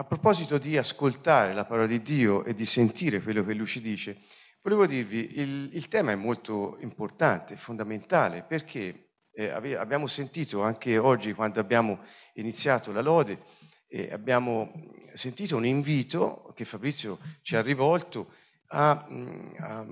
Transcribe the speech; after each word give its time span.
a 0.00 0.04
proposito 0.04 0.56
di 0.56 0.78
ascoltare 0.78 1.52
la 1.52 1.66
parola 1.66 1.86
di 1.86 2.00
Dio 2.00 2.42
e 2.44 2.54
di 2.54 2.64
sentire 2.64 3.20
quello 3.20 3.44
che 3.44 3.52
Lui 3.52 3.66
ci 3.66 3.82
dice, 3.82 4.16
volevo 4.62 4.86
dirvi, 4.86 5.38
il, 5.38 5.68
il 5.74 5.88
tema 5.88 6.12
è 6.12 6.14
molto 6.14 6.78
importante, 6.80 7.54
fondamentale, 7.58 8.42
perché 8.42 9.10
eh, 9.30 9.50
abbiamo 9.50 10.06
sentito 10.06 10.62
anche 10.62 10.96
oggi 10.96 11.34
quando 11.34 11.60
abbiamo 11.60 12.00
iniziato 12.34 12.92
la 12.92 13.02
lode, 13.02 13.40
eh, 13.88 14.10
abbiamo 14.10 14.72
sentito 15.12 15.58
un 15.58 15.66
invito 15.66 16.50
che 16.54 16.64
Fabrizio 16.64 17.18
ci 17.42 17.56
ha 17.56 17.60
rivolto 17.60 18.32
a, 18.68 19.06
mm, 19.06 19.54
a, 19.58 19.86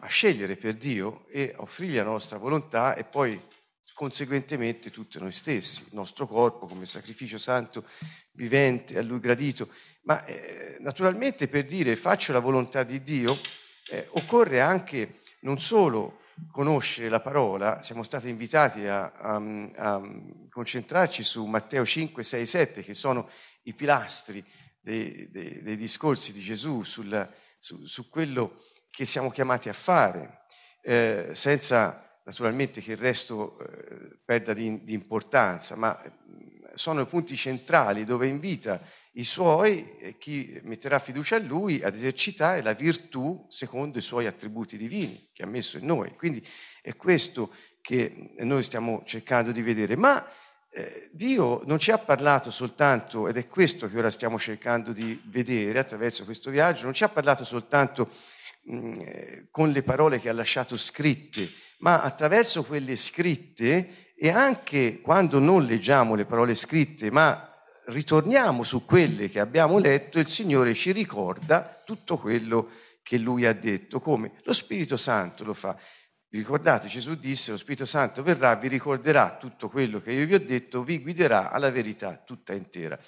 a 0.00 0.06
scegliere 0.06 0.56
per 0.56 0.74
Dio 0.74 1.26
e 1.28 1.52
a 1.54 1.60
offrirgli 1.60 1.96
la 1.96 2.02
nostra 2.02 2.38
volontà 2.38 2.94
e 2.94 3.04
poi 3.04 3.38
conseguentemente 3.96 4.90
tutti 4.90 5.18
noi 5.18 5.32
stessi, 5.32 5.84
il 5.84 5.94
nostro 5.94 6.26
corpo 6.26 6.66
come 6.66 6.84
sacrificio 6.84 7.38
santo, 7.38 7.82
vivente, 8.32 8.98
a 8.98 9.02
lui 9.02 9.20
gradito. 9.20 9.70
Ma 10.02 10.22
eh, 10.26 10.76
naturalmente 10.80 11.48
per 11.48 11.64
dire 11.64 11.96
faccio 11.96 12.34
la 12.34 12.40
volontà 12.40 12.82
di 12.82 13.02
Dio 13.02 13.34
eh, 13.88 14.06
occorre 14.10 14.60
anche 14.60 15.20
non 15.40 15.58
solo 15.58 16.20
conoscere 16.50 17.08
la 17.08 17.22
parola, 17.22 17.80
siamo 17.80 18.02
stati 18.02 18.28
invitati 18.28 18.86
a, 18.86 19.10
a, 19.12 19.42
a, 19.76 20.02
concentrarci 20.50 21.24
su 21.24 21.46
Matteo 21.46 21.86
5, 21.86 22.22
6, 22.22 22.46
7, 22.46 22.82
che 22.82 22.92
sono 22.92 23.26
i 23.62 23.72
pilastri 23.72 24.44
dei, 24.78 25.30
dei, 25.30 25.62
dei 25.62 25.76
discorsi 25.78 26.34
di 26.34 26.42
Gesù 26.42 26.82
sul, 26.82 27.34
su, 27.58 27.86
su, 27.86 28.10
quello 28.10 28.60
che 28.90 29.06
siamo 29.06 29.30
chiamati 29.30 29.70
a 29.70 29.72
fare, 29.72 30.42
eh, 30.82 31.30
senza 31.32 32.05
naturalmente 32.26 32.80
che 32.80 32.92
il 32.92 32.98
resto 32.98 33.56
eh, 33.58 34.18
perda 34.24 34.52
di, 34.52 34.82
di, 34.84 34.92
importanza, 34.92 35.76
ma 35.76 35.96
sono 36.74 37.02
i 37.02 37.06
punti 37.06 37.36
centrali 37.36 38.04
dove 38.04 38.26
invita 38.26 38.82
i 39.12 39.24
suoi 39.24 39.96
e 39.96 40.18
chi 40.18 40.60
metterà 40.64 40.98
fiducia 40.98 41.36
a 41.36 41.38
lui 41.38 41.82
ad 41.82 41.94
esercitare 41.94 42.62
la 42.62 42.74
virtù 42.74 43.46
secondo 43.48 43.98
i 43.98 44.02
suoi 44.02 44.26
attributi 44.26 44.76
divini 44.76 45.30
che 45.32 45.44
ha 45.44 45.46
messo 45.46 45.78
in 45.78 45.86
noi. 45.86 46.14
Quindi 46.16 46.44
è 46.82 46.94
questo 46.96 47.54
che 47.80 48.34
noi 48.38 48.62
stiamo 48.64 49.02
cercando 49.06 49.52
di 49.52 49.62
vedere. 49.62 49.96
Ma 49.96 50.28
eh, 50.70 51.08
Dio 51.12 51.62
non 51.64 51.78
ci 51.78 51.92
ha 51.92 51.98
parlato 51.98 52.50
soltanto, 52.50 53.28
ed 53.28 53.36
è 53.36 53.46
questo 53.46 53.88
che 53.88 53.96
ora 53.96 54.10
stiamo 54.10 54.38
cercando 54.38 54.92
di 54.92 55.18
vedere 55.26 55.78
attraverso 55.78 56.24
questo 56.24 56.50
viaggio, 56.50 56.84
non 56.84 56.92
ci 56.92 57.04
ha 57.04 57.08
parlato 57.08 57.44
soltanto 57.44 58.10
mh, 58.64 58.98
eh, 59.00 59.46
con 59.50 59.70
le 59.70 59.82
parole 59.84 60.20
che 60.20 60.28
ha 60.28 60.34
lasciato 60.34 60.76
scritte, 60.76 61.48
ma 61.78 62.02
attraverso 62.02 62.64
quelle 62.64 62.96
scritte 62.96 64.12
e 64.16 64.30
anche 64.30 65.00
quando 65.00 65.38
non 65.38 65.64
leggiamo 65.64 66.14
le 66.14 66.24
parole 66.24 66.54
scritte, 66.54 67.10
ma 67.10 67.52
ritorniamo 67.86 68.64
su 68.64 68.84
quelle 68.84 69.28
che 69.28 69.40
abbiamo 69.40 69.78
letto, 69.78 70.18
il 70.18 70.28
Signore 70.28 70.74
ci 70.74 70.92
ricorda 70.92 71.82
tutto 71.84 72.18
quello 72.18 72.70
che 73.02 73.18
Lui 73.18 73.46
ha 73.46 73.52
detto, 73.52 74.00
come 74.00 74.32
lo 74.42 74.52
Spirito 74.52 74.96
Santo 74.96 75.44
lo 75.44 75.54
fa. 75.54 75.78
Vi 76.28 76.38
ricordate, 76.38 76.88
Gesù 76.88 77.14
disse, 77.14 77.52
lo 77.52 77.56
Spirito 77.56 77.84
Santo 77.84 78.22
verrà, 78.22 78.56
vi 78.56 78.68
ricorderà 78.68 79.36
tutto 79.36 79.68
quello 79.68 80.00
che 80.00 80.12
io 80.12 80.26
vi 80.26 80.34
ho 80.34 80.40
detto, 80.40 80.82
vi 80.82 81.00
guiderà 81.00 81.50
alla 81.50 81.70
verità 81.70 82.16
tutta 82.16 82.52
intera. 82.52 82.98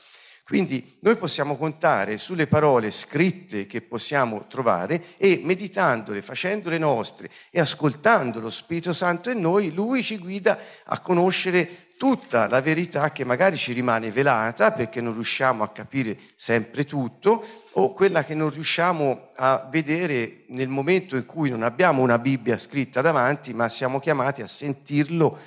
Quindi 0.49 0.97
noi 1.01 1.17
possiamo 1.17 1.59
contare 1.59 2.17
sulle 2.17 2.47
parole 2.47 2.91
scritte 2.91 3.67
che 3.67 3.83
possiamo 3.83 4.47
trovare 4.47 5.19
e 5.19 5.43
meditandole, 5.45 6.23
facendole 6.23 6.79
nostre 6.79 7.29
e 7.51 7.61
ascoltando 7.61 8.41
lo 8.41 8.49
Spirito 8.49 8.95
Santo 8.95 9.29
in 9.29 9.41
noi, 9.41 9.75
Lui 9.75 10.03
ci 10.03 10.17
guida 10.17 10.59
a 10.87 11.01
conoscere 11.01 11.91
tutta 11.99 12.49
la 12.49 12.63
verità 12.63 13.13
che 13.13 13.25
magari 13.25 13.59
ci 13.59 13.75
rimane 13.75 14.11
velata 14.11 14.73
perché 14.73 15.03
non 15.03 15.13
riusciamo 15.13 15.63
a 15.63 15.69
capire 15.69 16.17
sempre 16.35 16.87
tutto 16.87 17.45
o 17.73 17.93
quella 17.93 18.25
che 18.25 18.35
non 18.35 18.49
riusciamo 18.49 19.29
a 19.35 19.69
vedere 19.71 20.45
nel 20.49 20.69
momento 20.69 21.17
in 21.17 21.27
cui 21.27 21.51
non 21.51 21.63
abbiamo 21.63 22.01
una 22.01 22.19
Bibbia 22.19 22.57
scritta 22.57 23.03
davanti, 23.03 23.53
ma 23.53 23.69
siamo 23.69 23.99
chiamati 23.99 24.41
a 24.41 24.47
sentirlo 24.47 25.39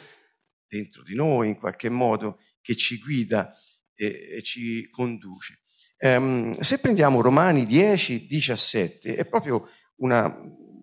dentro 0.68 1.02
di 1.02 1.16
noi 1.16 1.48
in 1.48 1.58
qualche 1.58 1.90
modo 1.90 2.38
che 2.62 2.76
ci 2.76 3.00
guida 3.00 3.52
e, 4.02 4.38
e 4.38 4.42
ci 4.42 4.90
conduce. 4.90 5.60
Um, 6.00 6.58
se 6.60 6.80
prendiamo 6.80 7.22
Romani 7.22 7.68
10, 7.68 8.26
17, 8.26 9.16
è 9.16 9.26
proprio 9.26 9.70
una, 9.98 10.36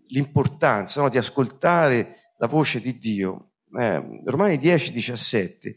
l'importanza 0.07 1.03
no, 1.03 1.09
di 1.09 1.19
ascoltare 1.19 2.35
la 2.39 2.47
voce 2.47 2.81
di 2.81 2.99
Dio. 2.99 3.55
Eh, 3.77 4.23
Romani 4.25 4.57
10, 4.57 4.93
17 4.93 5.77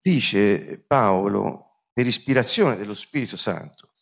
dice 0.00 0.82
Paolo 0.84 1.84
per 1.92 2.06
ispirazione 2.06 2.76
dello 2.76 2.94
Spirito 2.94 3.36
Santo, 3.36 3.92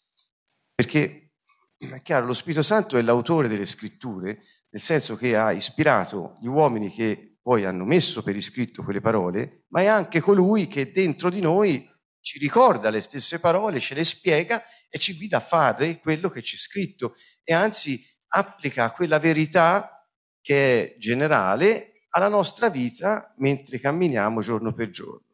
perché 0.75 1.33
è 1.77 2.01
chiaro, 2.01 2.25
lo 2.25 2.33
Spirito 2.33 2.63
Santo 2.63 2.97
è 2.97 3.03
l'autore 3.03 3.49
delle 3.49 3.67
scritture, 3.67 4.41
nel 4.71 4.81
senso 4.81 5.17
che 5.17 5.37
ha 5.37 5.53
ispirato 5.53 6.39
gli 6.41 6.47
uomini 6.47 6.91
che 6.91 7.39
poi 7.43 7.65
hanno 7.65 7.85
messo 7.85 8.23
per 8.23 8.37
iscritto 8.37 8.83
quelle 8.83 9.01
parole, 9.01 9.65
ma 9.69 9.83
è 9.83 9.87
anche 9.87 10.21
colui 10.21 10.67
che 10.67 10.93
dentro 10.93 11.29
di 11.29 11.41
noi 11.41 11.90
ci 12.21 12.39
ricorda 12.39 12.91
le 12.91 13.01
stesse 13.01 13.41
parole, 13.41 13.81
ce 13.81 13.95
le 13.95 14.05
spiega 14.05 14.63
e 14.89 14.99
ci 14.99 15.17
guida 15.17 15.39
a 15.39 15.41
fare 15.41 15.99
quello 16.01 16.29
che 16.29 16.43
c'è 16.43 16.57
scritto 16.57 17.15
e 17.43 17.55
anzi 17.55 18.05
applica 18.29 18.91
quella 18.91 19.19
verità 19.19 20.07
che 20.41 20.95
è 20.95 20.99
generale 20.99 22.07
alla 22.11 22.29
nostra 22.29 22.69
vita 22.69 23.35
mentre 23.39 23.79
camminiamo 23.79 24.41
giorno 24.41 24.73
per 24.73 24.91
giorno. 24.91 25.27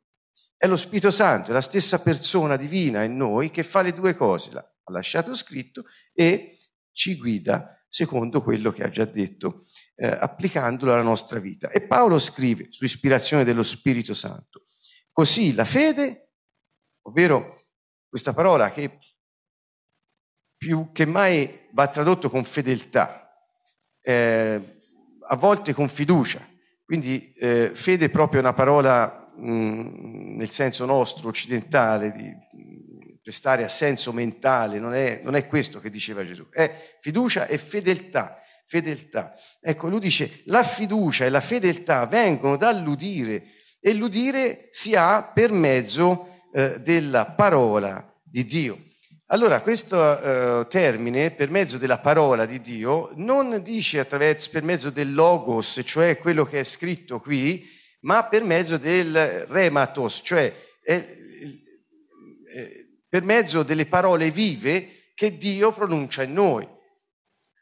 È 0.56 0.66
lo 0.66 0.76
Spirito 0.76 1.10
Santo, 1.10 1.50
è 1.50 1.54
la 1.54 1.60
stessa 1.60 2.00
persona 2.00 2.56
divina 2.56 3.02
in 3.02 3.16
noi 3.16 3.50
che 3.50 3.62
fa 3.62 3.82
le 3.82 3.92
due 3.92 4.14
cose, 4.14 4.56
ha 4.56 4.92
lasciato 4.92 5.34
scritto 5.34 5.84
e 6.12 6.58
ci 6.92 7.16
guida 7.16 7.76
secondo 7.88 8.42
quello 8.42 8.70
che 8.72 8.82
ha 8.82 8.88
già 8.88 9.04
detto, 9.04 9.64
eh, 9.94 10.06
applicandolo 10.06 10.92
alla 10.92 11.02
nostra 11.02 11.38
vita. 11.38 11.70
E 11.70 11.86
Paolo 11.86 12.18
scrive 12.18 12.66
su 12.70 12.84
ispirazione 12.84 13.44
dello 13.44 13.62
Spirito 13.62 14.12
Santo, 14.12 14.64
così 15.12 15.54
la 15.54 15.64
fede 15.64 16.25
ovvero 17.06 17.56
questa 18.08 18.32
parola 18.32 18.70
che 18.70 18.98
più 20.56 20.90
che 20.92 21.04
mai 21.04 21.68
va 21.72 21.88
tradotto 21.88 22.30
con 22.30 22.44
fedeltà, 22.44 23.30
eh, 24.00 24.80
a 25.28 25.36
volte 25.36 25.74
con 25.74 25.88
fiducia. 25.88 26.46
Quindi 26.84 27.32
eh, 27.34 27.72
fede 27.74 28.06
è 28.06 28.10
proprio 28.10 28.40
una 28.40 28.54
parola 28.54 29.32
mh, 29.36 29.50
mm, 29.50 30.36
nel 30.36 30.50
senso 30.50 30.84
nostro, 30.86 31.28
occidentale, 31.28 32.12
di 32.12 32.24
mh, 32.24 33.18
prestare 33.22 33.64
a 33.64 33.68
senso 33.68 34.12
mentale, 34.12 34.78
non 34.78 34.94
è, 34.94 35.20
non 35.22 35.34
è 35.34 35.46
questo 35.46 35.80
che 35.80 35.90
diceva 35.90 36.24
Gesù, 36.24 36.48
è 36.50 36.96
fiducia 37.00 37.46
e 37.46 37.58
fedeltà. 37.58 38.40
Fedeltà. 38.68 39.32
Ecco, 39.60 39.88
lui 39.88 40.00
dice 40.00 40.42
la 40.46 40.64
fiducia 40.64 41.24
e 41.24 41.30
la 41.30 41.40
fedeltà 41.40 42.04
vengono 42.06 42.56
dall'udire 42.56 43.52
e 43.78 43.94
l'udire 43.94 44.66
si 44.72 44.96
ha 44.96 45.22
per 45.22 45.52
mezzo 45.52 46.35
eh, 46.56 46.80
della 46.80 47.26
parola 47.26 48.18
di 48.22 48.46
Dio. 48.46 48.82
Allora, 49.26 49.60
questo 49.60 50.62
eh, 50.62 50.66
termine, 50.68 51.30
per 51.30 51.50
mezzo 51.50 51.76
della 51.76 51.98
parola 51.98 52.46
di 52.46 52.62
Dio, 52.62 53.10
non 53.16 53.62
dice 53.62 53.98
attraverso, 53.98 54.48
per 54.50 54.62
mezzo 54.62 54.88
del 54.88 55.12
logos, 55.12 55.82
cioè 55.84 56.16
quello 56.16 56.46
che 56.46 56.60
è 56.60 56.64
scritto 56.64 57.20
qui, 57.20 57.62
ma 58.00 58.24
per 58.24 58.42
mezzo 58.42 58.78
del 58.78 59.44
rematos, 59.48 60.22
cioè 60.24 60.50
eh, 60.82 61.16
per 63.06 63.22
mezzo 63.22 63.62
delle 63.62 63.84
parole 63.84 64.30
vive 64.30 65.10
che 65.14 65.36
Dio 65.36 65.72
pronuncia 65.72 66.22
in 66.22 66.32
noi. 66.32 66.66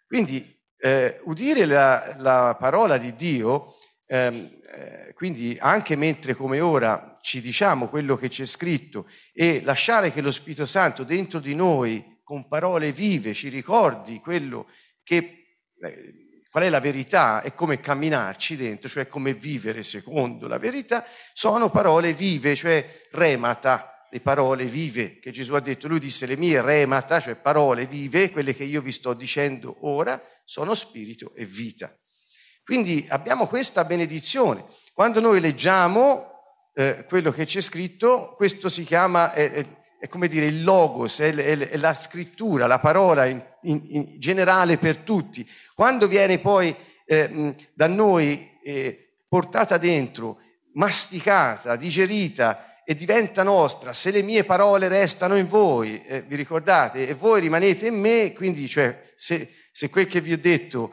Quindi 0.06 0.56
eh, 0.76 1.18
udire 1.24 1.64
la, 1.64 2.14
la, 2.18 2.56
parola 2.56 2.96
di 2.96 3.12
Dio, 3.16 3.74
ehm, 4.06 4.60
eh, 4.72 5.12
quindi 5.14 5.56
anche 5.58 5.96
mentre 5.96 6.34
come 6.34 6.60
ora 6.60 7.13
ci 7.24 7.40
diciamo 7.40 7.88
quello 7.88 8.18
che 8.18 8.28
c'è 8.28 8.44
scritto 8.44 9.08
e 9.32 9.62
lasciare 9.62 10.12
che 10.12 10.20
lo 10.20 10.30
Spirito 10.30 10.66
Santo 10.66 11.04
dentro 11.04 11.38
di 11.40 11.54
noi 11.54 12.20
con 12.22 12.46
parole 12.46 12.92
vive 12.92 13.32
ci 13.32 13.48
ricordi 13.48 14.18
quello 14.18 14.68
che, 15.02 15.62
eh, 15.80 16.14
qual 16.50 16.64
è 16.64 16.68
la 16.68 16.80
verità 16.80 17.40
e 17.40 17.54
come 17.54 17.80
camminarci 17.80 18.56
dentro, 18.56 18.90
cioè 18.90 19.08
come 19.08 19.32
vivere 19.32 19.82
secondo 19.82 20.46
la 20.46 20.58
verità, 20.58 21.06
sono 21.32 21.70
parole 21.70 22.12
vive, 22.12 22.54
cioè 22.54 23.00
remata, 23.12 24.06
le 24.10 24.20
parole 24.20 24.66
vive 24.66 25.18
che 25.18 25.30
Gesù 25.30 25.54
ha 25.54 25.60
detto. 25.60 25.88
Lui 25.88 26.00
disse 26.00 26.26
le 26.26 26.36
mie 26.36 26.60
remata, 26.60 27.20
cioè 27.20 27.36
parole 27.36 27.86
vive, 27.86 28.30
quelle 28.30 28.54
che 28.54 28.64
io 28.64 28.82
vi 28.82 28.92
sto 28.92 29.14
dicendo 29.14 29.78
ora, 29.88 30.22
sono 30.44 30.74
spirito 30.74 31.32
e 31.34 31.46
vita. 31.46 31.90
Quindi 32.62 33.06
abbiamo 33.08 33.46
questa 33.46 33.82
benedizione. 33.86 34.66
Quando 34.92 35.20
noi 35.20 35.40
leggiamo 35.40 36.33
eh, 36.74 37.04
quello 37.08 37.30
che 37.30 37.46
c'è 37.46 37.60
scritto, 37.60 38.34
questo 38.36 38.68
si 38.68 38.84
chiama, 38.84 39.32
è, 39.32 39.50
è, 39.50 39.66
è 40.00 40.08
come 40.08 40.28
dire, 40.28 40.46
il 40.46 40.64
logos, 40.64 41.20
è, 41.20 41.32
è, 41.32 41.76
la 41.76 41.94
scrittura, 41.94 42.66
la 42.66 42.80
parola 42.80 43.26
in, 43.26 43.42
in, 43.62 43.82
in, 43.88 44.18
generale 44.18 44.76
per 44.76 44.98
tutti. 44.98 45.48
Quando 45.74 46.08
viene 46.08 46.38
poi 46.38 46.74
eh, 47.06 47.54
da 47.72 47.86
noi 47.86 48.58
eh, 48.62 49.16
portata 49.28 49.78
dentro, 49.78 50.40
masticata, 50.74 51.76
digerita 51.76 52.82
e 52.84 52.94
diventa 52.94 53.42
nostra 53.42 53.92
se 53.92 54.10
le 54.10 54.22
mie 54.22 54.44
parole 54.44 54.88
restano 54.88 55.36
in 55.36 55.46
voi, 55.46 56.04
eh, 56.04 56.22
vi 56.22 56.36
ricordate? 56.36 57.08
E 57.08 57.14
voi 57.14 57.40
rimanete 57.40 57.86
in 57.86 57.98
me, 57.98 58.32
quindi 58.34 58.68
cioè, 58.68 59.00
se, 59.16 59.48
se 59.70 59.88
quel 59.88 60.06
che 60.06 60.20
vi 60.20 60.32
ho 60.32 60.38
detto 60.38 60.92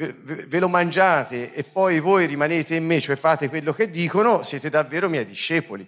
ve, 0.00 0.58
lo 0.58 0.68
mangiate 0.68 1.52
e 1.52 1.62
poi 1.62 2.00
voi 2.00 2.26
rimanete 2.26 2.74
in 2.74 2.86
me, 2.86 3.00
cioè 3.00 3.16
fate 3.16 3.48
quello 3.48 3.74
che 3.74 3.90
dicono, 3.90 4.42
siete 4.42 4.70
davvero 4.70 5.08
miei 5.08 5.26
discepoli. 5.26 5.86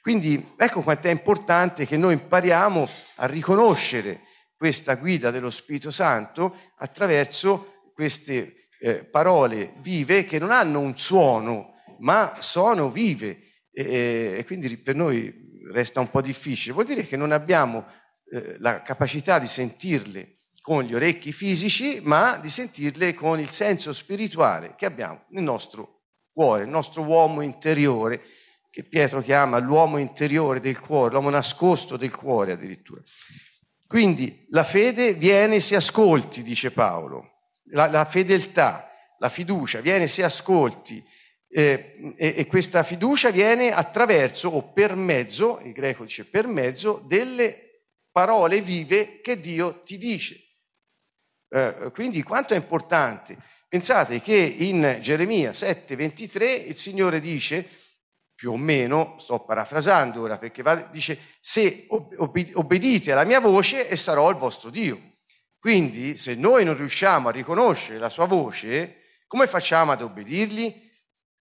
Quindi 0.00 0.54
ecco 0.56 0.82
quanto 0.82 1.06
è 1.06 1.10
importante 1.10 1.86
che 1.86 1.96
noi 1.96 2.14
impariamo 2.14 2.88
a 3.16 3.26
riconoscere 3.26 4.22
questa 4.56 4.96
guida 4.96 5.30
dello 5.30 5.50
Spirito 5.50 5.92
Santo 5.92 6.56
attraverso 6.78 7.90
queste 7.94 8.68
eh, 8.80 9.04
parole 9.04 9.74
vive 9.78 10.24
che 10.24 10.40
non 10.40 10.50
hanno 10.50 10.80
un 10.80 10.96
suono, 10.96 11.74
ma 12.00 12.36
sono 12.40 12.90
vive. 12.90 13.38
E, 13.72 14.34
e, 14.38 14.44
quindi 14.44 14.76
per 14.76 14.96
noi 14.96 15.32
resta 15.72 16.00
un 16.00 16.10
po' 16.10 16.20
difficile. 16.20 16.74
Vuol 16.74 16.86
dire 16.86 17.06
che 17.06 17.16
non 17.16 17.30
abbiamo 17.30 17.86
eh, 18.32 18.56
la 18.58 18.82
capacità 18.82 19.38
di 19.38 19.46
sentirle 19.46 20.34
con 20.62 20.84
gli 20.84 20.94
orecchi 20.94 21.32
fisici, 21.32 22.00
ma 22.02 22.38
di 22.38 22.48
sentirle 22.48 23.14
con 23.14 23.40
il 23.40 23.50
senso 23.50 23.92
spirituale 23.92 24.74
che 24.76 24.86
abbiamo 24.86 25.24
nel 25.30 25.42
nostro 25.42 26.02
cuore, 26.32 26.62
il 26.62 26.70
nostro 26.70 27.02
uomo 27.02 27.42
interiore, 27.42 28.22
che 28.70 28.84
Pietro 28.84 29.20
chiama 29.20 29.58
l'uomo 29.58 29.98
interiore 29.98 30.60
del 30.60 30.80
cuore, 30.80 31.12
l'uomo 31.12 31.30
nascosto 31.30 31.96
del 31.96 32.14
cuore 32.14 32.52
addirittura. 32.52 33.02
Quindi 33.86 34.46
la 34.50 34.64
fede 34.64 35.14
viene 35.14 35.60
se 35.60 35.76
ascolti, 35.76 36.42
dice 36.42 36.70
Paolo, 36.70 37.48
la, 37.72 37.88
la 37.88 38.04
fedeltà, 38.04 38.88
la 39.18 39.28
fiducia 39.28 39.80
viene 39.80 40.06
se 40.06 40.22
ascolti 40.22 41.04
eh, 41.50 42.14
e, 42.16 42.34
e 42.38 42.46
questa 42.46 42.82
fiducia 42.84 43.30
viene 43.30 43.72
attraverso 43.72 44.48
o 44.48 44.72
per 44.72 44.94
mezzo, 44.94 45.60
il 45.64 45.72
greco 45.72 46.04
dice 46.04 46.24
per 46.24 46.46
mezzo, 46.46 47.04
delle 47.06 47.82
parole 48.10 48.62
vive 48.62 49.20
che 49.20 49.40
Dio 49.40 49.80
ti 49.80 49.98
dice. 49.98 50.51
Eh, 51.54 51.90
quindi 51.92 52.22
quanto 52.22 52.54
è 52.54 52.56
importante? 52.56 53.36
Pensate 53.68 54.22
che 54.22 54.34
in 54.34 54.98
Geremia 55.02 55.52
7:23 55.52 56.66
il 56.68 56.76
Signore 56.76 57.20
dice, 57.20 57.68
più 58.34 58.52
o 58.52 58.56
meno, 58.56 59.16
sto 59.18 59.44
parafrasando 59.44 60.22
ora 60.22 60.38
perché 60.38 60.62
va, 60.62 60.76
dice, 60.76 61.18
se 61.40 61.86
obbedite 61.88 63.12
alla 63.12 63.24
mia 63.24 63.38
voce 63.38 63.86
e 63.86 63.96
sarò 63.96 64.30
il 64.30 64.36
vostro 64.36 64.70
Dio. 64.70 65.12
Quindi 65.58 66.16
se 66.16 66.34
noi 66.34 66.64
non 66.64 66.74
riusciamo 66.74 67.28
a 67.28 67.32
riconoscere 67.32 67.98
la 67.98 68.08
sua 68.08 68.24
voce, 68.24 69.02
come 69.26 69.46
facciamo 69.46 69.92
ad 69.92 70.00
obbedirgli? 70.00 70.90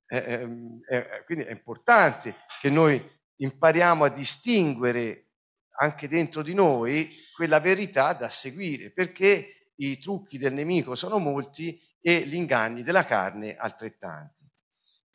Eh, 0.08 0.18
ehm, 0.18 0.80
eh, 0.90 1.24
quindi 1.26 1.46
è 1.46 1.52
importante 1.52 2.36
che 2.60 2.70
noi 2.70 3.02
impariamo 3.38 4.04
a 4.04 4.10
distinguere 4.10 5.30
anche 5.80 6.10
dentro 6.10 6.42
di 6.44 6.54
noi 6.54 7.10
quella 7.34 7.62
verità 7.62 8.12
da 8.12 8.30
seguire, 8.30 8.92
perché 8.92 9.61
i 9.90 9.98
trucchi 9.98 10.38
del 10.38 10.54
nemico 10.54 10.96
sono 10.96 11.18
molti 11.18 11.80
e 12.02 12.22
gli 12.22 12.36
inganni 12.36 12.84
della 12.84 13.06
carne 13.06 13.56
altrettanti. 13.56 14.50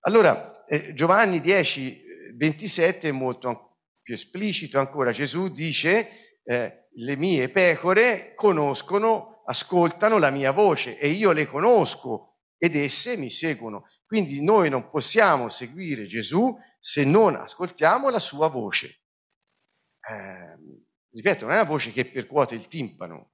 Allora, 0.00 0.64
eh, 0.66 0.94
Giovanni 0.94 1.40
10, 1.40 2.02
27 2.36 3.08
è 3.08 3.12
molto 3.12 3.78
più 4.02 4.14
esplicito 4.14 4.78
ancora. 4.78 5.10
Gesù 5.10 5.48
dice, 5.48 6.38
eh, 6.44 6.88
le 6.92 7.16
mie 7.16 7.48
pecore 7.50 8.34
conoscono, 8.34 9.42
ascoltano 9.46 10.18
la 10.18 10.30
mia 10.30 10.52
voce 10.52 10.98
e 10.98 11.08
io 11.08 11.32
le 11.32 11.46
conosco 11.46 12.36
ed 12.56 12.76
esse 12.76 13.16
mi 13.16 13.30
seguono. 13.30 13.86
Quindi 14.06 14.42
noi 14.42 14.68
non 14.68 14.88
possiamo 14.90 15.48
seguire 15.48 16.06
Gesù 16.06 16.56
se 16.78 17.04
non 17.04 17.34
ascoltiamo 17.34 18.08
la 18.08 18.18
sua 18.18 18.48
voce. 18.48 19.02
Eh, 20.08 20.56
ripeto, 21.10 21.46
non 21.46 21.54
è 21.54 21.60
una 21.60 21.68
voce 21.68 21.90
che 21.90 22.06
percuote 22.06 22.54
il 22.54 22.68
timpano, 22.68 23.32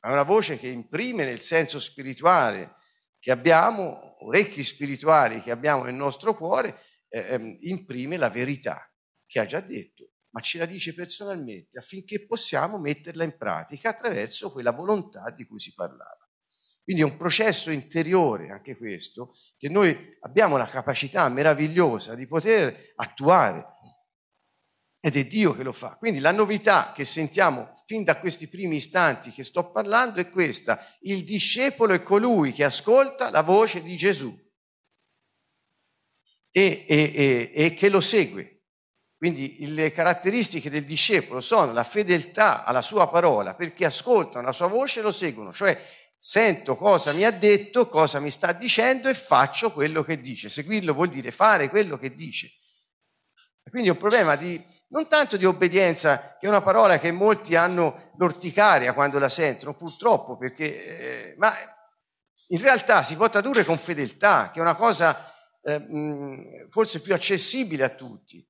è 0.00 0.08
una 0.10 0.22
voce 0.22 0.58
che 0.58 0.68
imprime 0.68 1.24
nel 1.24 1.40
senso 1.40 1.78
spirituale 1.78 2.74
che 3.18 3.30
abbiamo, 3.30 4.16
orecchi 4.24 4.64
spirituali 4.64 5.42
che 5.42 5.50
abbiamo 5.50 5.82
nel 5.84 5.94
nostro 5.94 6.34
cuore, 6.34 6.80
eh, 7.08 7.34
ehm, 7.34 7.56
imprime 7.60 8.16
la 8.16 8.30
verità 8.30 8.90
che 9.26 9.40
ha 9.40 9.46
già 9.46 9.60
detto, 9.60 10.12
ma 10.30 10.40
ce 10.40 10.58
la 10.58 10.64
dice 10.64 10.94
personalmente 10.94 11.78
affinché 11.78 12.24
possiamo 12.24 12.78
metterla 12.78 13.24
in 13.24 13.36
pratica 13.36 13.90
attraverso 13.90 14.50
quella 14.50 14.72
volontà 14.72 15.30
di 15.30 15.46
cui 15.46 15.60
si 15.60 15.74
parlava. 15.74 16.26
Quindi 16.82 17.02
è 17.02 17.04
un 17.04 17.18
processo 17.18 17.70
interiore, 17.70 18.50
anche 18.50 18.76
questo, 18.76 19.34
che 19.58 19.68
noi 19.68 20.16
abbiamo 20.20 20.56
la 20.56 20.66
capacità 20.66 21.28
meravigliosa 21.28 22.14
di 22.14 22.26
poter 22.26 22.92
attuare 22.96 23.78
ed 25.00 25.16
è 25.16 25.24
Dio 25.26 25.54
che 25.54 25.62
lo 25.62 25.72
fa. 25.72 25.96
Quindi 25.96 26.20
la 26.20 26.30
novità 26.30 26.92
che 26.94 27.04
sentiamo 27.04 27.72
fin 27.86 28.04
da 28.04 28.18
questi 28.18 28.48
primi 28.48 28.76
istanti 28.76 29.30
che 29.30 29.44
sto 29.44 29.70
parlando 29.70 30.20
è 30.20 30.28
questa. 30.28 30.86
Il 31.00 31.24
discepolo 31.24 31.94
è 31.94 32.02
colui 32.02 32.52
che 32.52 32.64
ascolta 32.64 33.30
la 33.30 33.42
voce 33.42 33.82
di 33.82 33.96
Gesù 33.96 34.32
e, 36.52 36.84
e, 36.86 37.12
e, 37.14 37.52
e 37.54 37.74
che 37.74 37.88
lo 37.88 38.00
segue. 38.00 38.60
Quindi 39.16 39.72
le 39.74 39.92
caratteristiche 39.92 40.70
del 40.70 40.84
discepolo 40.84 41.40
sono 41.40 41.72
la 41.72 41.84
fedeltà 41.84 42.64
alla 42.64 42.80
sua 42.80 43.06
parola, 43.08 43.54
perché 43.54 43.84
ascoltano 43.84 44.46
la 44.46 44.52
sua 44.52 44.66
voce 44.66 45.00
e 45.00 45.02
lo 45.02 45.12
seguono, 45.12 45.52
cioè 45.52 45.78
sento 46.16 46.74
cosa 46.74 47.12
mi 47.12 47.24
ha 47.24 47.30
detto, 47.30 47.86
cosa 47.88 48.18
mi 48.18 48.30
sta 48.30 48.52
dicendo 48.52 49.10
e 49.10 49.14
faccio 49.14 49.72
quello 49.72 50.02
che 50.02 50.20
dice. 50.20 50.48
Seguirlo 50.48 50.94
vuol 50.94 51.08
dire 51.08 51.30
fare 51.32 51.68
quello 51.68 51.98
che 51.98 52.14
dice. 52.14 52.59
Quindi 53.68 53.88
è 53.88 53.92
un 53.92 53.98
problema 53.98 54.36
di, 54.36 54.62
non 54.88 55.08
tanto 55.08 55.36
di 55.36 55.44
obbedienza, 55.44 56.36
che 56.38 56.46
è 56.46 56.48
una 56.48 56.62
parola 56.62 56.98
che 56.98 57.12
molti 57.12 57.54
hanno 57.54 58.10
l'orticaria 58.16 58.92
quando 58.92 59.18
la 59.18 59.28
sentono, 59.28 59.74
purtroppo, 59.74 60.36
perché, 60.36 61.32
eh, 61.32 61.34
ma 61.38 61.52
in 62.48 62.60
realtà 62.60 63.02
si 63.02 63.16
può 63.16 63.28
tradurre 63.28 63.64
con 63.64 63.78
fedeltà, 63.78 64.50
che 64.50 64.58
è 64.58 64.62
una 64.62 64.74
cosa 64.74 65.32
eh, 65.62 66.66
forse 66.68 67.00
più 67.00 67.14
accessibile 67.14 67.84
a 67.84 67.90
tutti. 67.90 68.44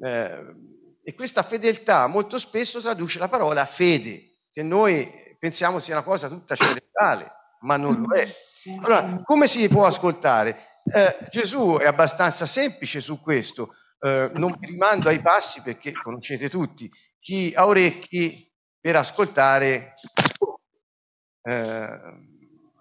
Eh, 0.00 0.54
e 1.02 1.14
questa 1.14 1.42
fedeltà 1.42 2.06
molto 2.06 2.36
spesso 2.38 2.80
traduce 2.80 3.18
la 3.18 3.28
parola 3.28 3.64
fede, 3.64 4.40
che 4.52 4.62
noi 4.62 5.10
pensiamo 5.38 5.78
sia 5.78 5.94
una 5.94 6.04
cosa 6.04 6.28
tutta 6.28 6.54
cerebrale, 6.54 7.32
ma 7.60 7.78
non 7.78 8.00
lo 8.00 8.14
è. 8.14 8.30
Allora, 8.82 9.22
come 9.24 9.46
si 9.46 9.66
può 9.68 9.86
ascoltare? 9.86 10.80
Eh, 10.84 11.28
Gesù 11.30 11.78
è 11.80 11.86
abbastanza 11.86 12.44
semplice 12.44 13.00
su 13.00 13.20
questo 13.20 13.74
eh, 14.00 14.30
non 14.34 14.56
vi 14.58 14.66
rimando 14.66 15.08
ai 15.08 15.20
passi 15.20 15.62
perché 15.62 15.92
conoscete 15.92 16.48
tutti, 16.48 16.90
chi 17.18 17.52
ha 17.54 17.66
orecchi 17.66 18.50
per 18.80 18.96
ascoltare. 18.96 19.94
Eh, 21.42 22.26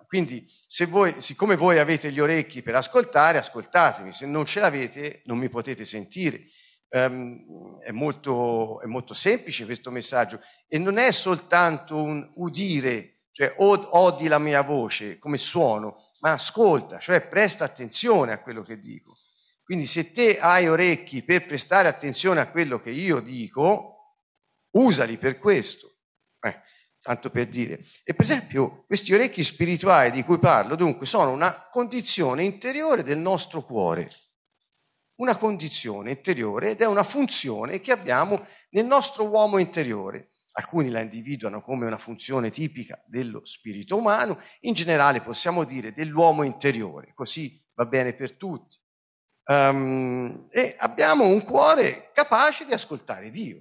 quindi, 0.07 0.45
se 0.67 0.85
voi, 0.85 1.19
siccome 1.19 1.55
voi 1.55 1.79
avete 1.79 2.11
gli 2.11 2.19
orecchi 2.19 2.61
per 2.61 2.75
ascoltare, 2.75 3.37
ascoltatemi, 3.37 4.13
se 4.13 4.25
non 4.25 4.45
ce 4.45 4.61
l'avete 4.61 5.21
non 5.25 5.37
mi 5.37 5.49
potete 5.49 5.85
sentire. 5.85 6.45
Um, 6.89 7.81
è, 7.81 7.91
molto, 7.91 8.79
è 8.79 8.85
molto 8.85 9.13
semplice 9.13 9.65
questo 9.65 9.91
messaggio 9.91 10.39
e 10.69 10.77
non 10.77 10.97
è 10.97 11.11
soltanto 11.11 12.01
un 12.01 12.31
udire, 12.35 13.23
cioè 13.31 13.53
odi 13.57 14.29
la 14.29 14.39
mia 14.39 14.61
voce 14.61 15.19
come 15.19 15.37
suono, 15.37 15.97
ma 16.21 16.31
ascolta, 16.31 16.97
cioè 16.97 17.27
presta 17.27 17.65
attenzione 17.65 18.31
a 18.31 18.41
quello 18.41 18.63
che 18.63 18.79
dico. 18.79 19.17
Quindi 19.67 19.85
se 19.85 20.13
te 20.13 20.39
hai 20.39 20.69
orecchi 20.69 21.23
per 21.23 21.45
prestare 21.45 21.89
attenzione 21.89 22.39
a 22.39 22.49
quello 22.49 22.79
che 22.79 22.89
io 22.89 23.19
dico, 23.19 24.15
usali 24.77 25.17
per 25.17 25.39
questo. 25.39 25.97
Eh, 26.39 26.61
tanto 27.01 27.29
per 27.29 27.49
dire. 27.49 27.83
E 28.05 28.13
per 28.13 28.21
esempio 28.21 28.85
questi 28.85 29.13
orecchi 29.13 29.43
spirituali 29.43 30.11
di 30.11 30.23
cui 30.23 30.39
parlo, 30.39 30.77
dunque, 30.77 31.05
sono 31.05 31.31
una 31.31 31.67
condizione 31.69 32.45
interiore 32.45 33.03
del 33.03 33.17
nostro 33.17 33.61
cuore. 33.61 34.09
Una 35.15 35.35
condizione 35.35 36.11
interiore 36.11 36.69
ed 36.69 36.79
è 36.79 36.85
una 36.85 37.03
funzione 37.03 37.81
che 37.81 37.91
abbiamo 37.91 38.41
nel 38.69 38.85
nostro 38.85 39.27
uomo 39.27 39.57
interiore. 39.57 40.29
Alcuni 40.53 40.89
la 40.89 41.01
individuano 41.01 41.61
come 41.61 41.85
una 41.85 41.97
funzione 41.97 42.51
tipica 42.51 43.03
dello 43.05 43.45
spirito 43.45 43.97
umano, 43.97 44.39
in 44.61 44.71
generale 44.71 45.19
possiamo 45.19 45.65
dire 45.65 45.91
dell'uomo 45.91 46.43
interiore, 46.43 47.11
così 47.13 47.61
va 47.73 47.85
bene 47.85 48.13
per 48.13 48.37
tutti. 48.37 48.79
Um, 49.49 50.47
e 50.51 50.75
abbiamo 50.77 51.25
un 51.25 51.41
cuore 51.43 52.11
capace 52.13 52.65
di 52.65 52.73
ascoltare 52.73 53.29
Dio. 53.29 53.55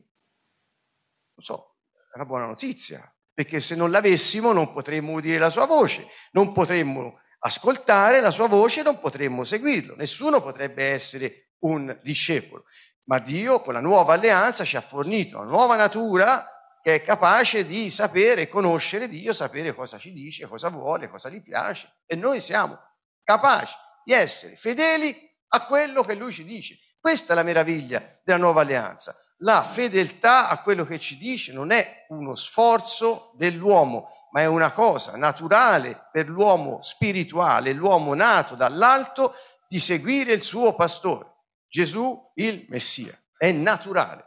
Non 1.35 1.45
so, 1.45 1.77
è 1.93 2.17
una 2.17 2.25
buona 2.25 2.47
notizia, 2.47 3.09
perché 3.33 3.61
se 3.61 3.77
non 3.77 3.91
l'avessimo 3.91 4.53
non 4.53 4.73
potremmo 4.73 5.13
udire 5.13 5.39
la 5.39 5.51
sua 5.51 5.67
voce, 5.67 6.09
non 6.33 6.53
potremmo 6.53 7.21
ascoltare 7.41 8.21
la 8.21 8.33
sua 8.33 8.49
voce, 8.49 8.83
non 8.83 8.99
potremmo 8.99 9.45
seguirlo. 9.45 9.95
Nessuno 9.95 10.43
potrebbe 10.43 10.85
essere 10.87 11.51
un 11.61 11.97
discepolo, 12.03 12.65
ma 13.05 13.21
Dio 13.21 13.61
con 13.61 13.75
la 13.75 13.81
nuova 13.81 14.15
alleanza 14.15 14.65
ci 14.65 14.77
ha 14.77 14.81
fornito 14.81 15.39
una 15.39 15.51
nuova 15.51 15.77
natura 15.77 16.51
che 16.83 16.97
è 16.97 17.03
capace 17.03 17.65
di 17.65 17.91
sapere 17.91 18.49
conoscere 18.49 19.09
Dio, 19.09 19.33
sapere 19.33 19.75
cosa 19.75 19.99
ci 19.99 20.13
dice, 20.13 20.49
cosa 20.49 20.69
vuole, 20.69 21.09
cosa 21.09 21.29
gli 21.29 21.43
piace. 21.43 22.01
E 22.07 22.17
noi 22.17 22.41
siamo 22.41 22.77
capaci 23.23 23.75
di 24.05 24.13
essere 24.13 24.57
fedeli 24.57 25.26
a 25.57 25.65
quello 25.65 26.03
che 26.03 26.15
lui 26.15 26.33
ci 26.33 26.45
dice. 26.45 26.79
Questa 27.01 27.33
è 27.33 27.37
la 27.37 27.43
meraviglia 27.43 28.21
della 28.25 28.39
nuova 28.39 28.63
alleanza. 28.63 29.17
La 29.41 29.63
fedeltà 29.63 30.49
a 30.49 30.63
quello 30.63 30.85
che 30.85 30.99
ci 30.99 31.19
dice 31.19 31.53
non 31.53 31.71
è 31.71 32.07
uno 32.09 32.37
sforzo 32.37 33.33
dell'uomo, 33.37 34.29
ma 34.33 34.41
è 34.41 34.47
una 34.47 34.73
cosa 34.73 35.17
naturale 35.17 36.09
per 36.11 36.29
l'uomo 36.29 36.81
spirituale, 36.83 37.73
l'uomo 37.73 38.15
nato 38.15 38.55
dall'alto, 38.55 39.35
di 39.69 39.79
seguire 39.79 40.33
il 40.33 40.43
suo 40.43 40.75
pastore, 40.75 41.45
Gesù 41.69 42.33
il 42.35 42.67
Messia. 42.69 43.19
È 43.37 43.51
naturale. 43.53 44.25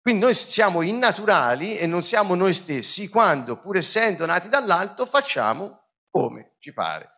Quindi 0.00 0.22
noi 0.22 0.34
siamo 0.34 0.82
innaturali 0.82 1.78
e 1.78 1.86
non 1.86 2.02
siamo 2.02 2.34
noi 2.34 2.52
stessi 2.52 3.08
quando, 3.08 3.58
pur 3.58 3.78
essendo 3.78 4.26
nati 4.26 4.48
dall'alto, 4.48 5.06
facciamo 5.06 5.88
come 6.10 6.56
ci 6.58 6.72
pare, 6.72 7.10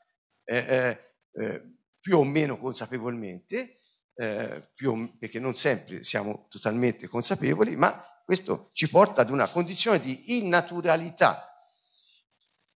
eh, 0.45 0.57
eh, 0.57 1.15
eh, 1.33 1.63
più 2.07 2.19
o 2.19 2.23
meno 2.23 2.57
consapevolmente, 2.57 3.81
eh, 4.15 4.71
più, 4.77 5.19
perché 5.19 5.41
non 5.41 5.57
sempre 5.57 6.05
siamo 6.05 6.47
totalmente 6.49 7.09
consapevoli, 7.09 7.75
ma 7.75 8.01
questo 8.25 8.71
ci 8.75 8.89
porta 8.89 9.23
ad 9.23 9.31
una 9.31 9.49
condizione 9.49 9.99
di 9.99 10.39
innaturalità. 10.39 11.61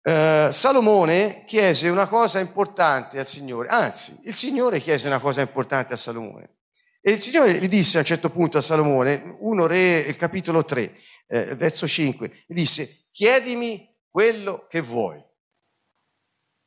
Eh, 0.02 0.48
Salomone 0.50 1.44
chiese 1.46 1.88
una 1.88 2.08
cosa 2.08 2.40
importante 2.40 3.20
al 3.20 3.28
Signore, 3.28 3.68
anzi, 3.68 4.18
il 4.24 4.34
Signore 4.34 4.80
chiese 4.80 5.06
una 5.06 5.20
cosa 5.20 5.42
importante 5.42 5.92
a 5.92 5.96
Salomone. 5.96 6.56
E 7.00 7.12
il 7.12 7.20
Signore 7.20 7.56
gli 7.56 7.68
disse 7.68 7.98
a 7.98 8.00
un 8.00 8.06
certo 8.06 8.30
punto 8.30 8.58
a 8.58 8.62
Salomone, 8.62 9.36
1 9.38 9.66
Re, 9.68 10.00
il 10.00 10.16
capitolo 10.16 10.64
3, 10.64 10.96
eh, 11.28 11.54
verso 11.54 11.86
5, 11.86 12.46
gli 12.48 12.54
disse, 12.54 13.06
chiedimi 13.12 13.96
quello 14.08 14.66
che 14.68 14.80
vuoi. 14.80 15.24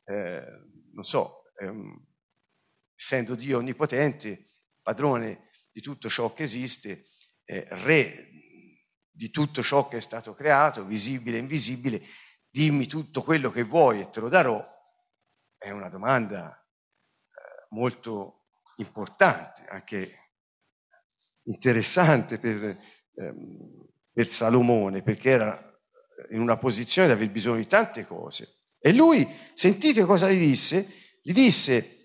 Eh, 0.06 0.42
non 0.94 1.04
so, 1.04 1.42
ehm, 1.60 2.13
essendo 2.94 3.34
Dio 3.34 3.58
onnipotente, 3.58 4.46
padrone 4.82 5.50
di 5.70 5.80
tutto 5.80 6.08
ciò 6.08 6.32
che 6.32 6.44
esiste, 6.44 7.04
eh, 7.44 7.66
re 7.70 8.28
di 9.10 9.30
tutto 9.30 9.62
ciò 9.62 9.88
che 9.88 9.98
è 9.98 10.00
stato 10.00 10.34
creato, 10.34 10.84
visibile 10.84 11.36
e 11.36 11.40
invisibile, 11.40 12.02
dimmi 12.48 12.86
tutto 12.86 13.22
quello 13.22 13.50
che 13.50 13.62
vuoi 13.62 14.00
e 14.00 14.10
te 14.10 14.20
lo 14.20 14.28
darò, 14.28 14.64
è 15.56 15.70
una 15.70 15.88
domanda 15.88 16.52
eh, 16.56 17.66
molto 17.70 18.48
importante, 18.76 19.64
anche 19.66 20.18
interessante 21.44 22.38
per, 22.38 22.78
ehm, 23.14 23.88
per 24.12 24.26
Salomone, 24.26 25.02
perché 25.02 25.30
era 25.30 25.80
in 26.30 26.40
una 26.40 26.56
posizione 26.56 27.08
di 27.08 27.14
aver 27.14 27.30
bisogno 27.30 27.58
di 27.58 27.66
tante 27.66 28.06
cose. 28.06 28.62
E 28.78 28.92
lui, 28.92 29.26
sentite 29.54 30.04
cosa 30.04 30.30
gli 30.30 30.38
disse? 30.38 31.18
Gli 31.22 31.32
disse 31.32 32.03